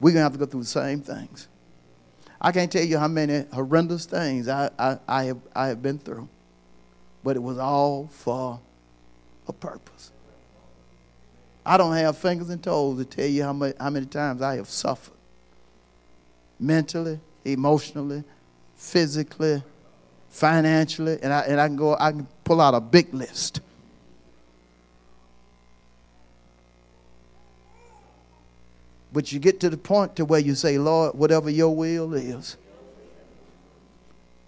[0.00, 1.48] We're going to have to go through the same things.
[2.40, 5.98] I can't tell you how many horrendous things I, I, I, have, I have been
[5.98, 6.26] through,
[7.22, 8.58] but it was all for
[9.46, 10.10] a purpose.
[11.66, 14.56] I don't have fingers and toes to tell you how, much, how many times I
[14.56, 15.12] have suffered
[16.58, 18.24] mentally, emotionally,
[18.74, 19.62] physically,
[20.30, 23.60] financially, and I, and I can go, I can pull out a big list.
[29.16, 32.58] But you get to the point to where you say, Lord, whatever your will is,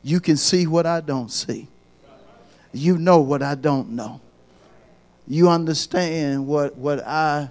[0.03, 1.69] you can see what I don't see.
[2.73, 4.21] You know what I don't know
[5.29, 7.51] you understand what, what I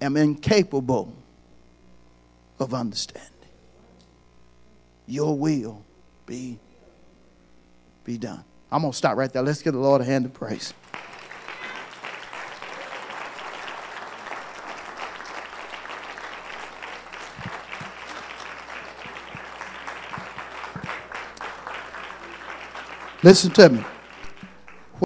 [0.00, 1.12] am incapable
[2.60, 3.30] of understanding.
[5.06, 5.82] Your will
[6.26, 6.58] be,
[8.04, 8.44] be done.
[8.70, 9.42] I'm going to stop right there.
[9.42, 10.72] Let's give the Lord a hand of praise.
[23.24, 23.93] Listen to me.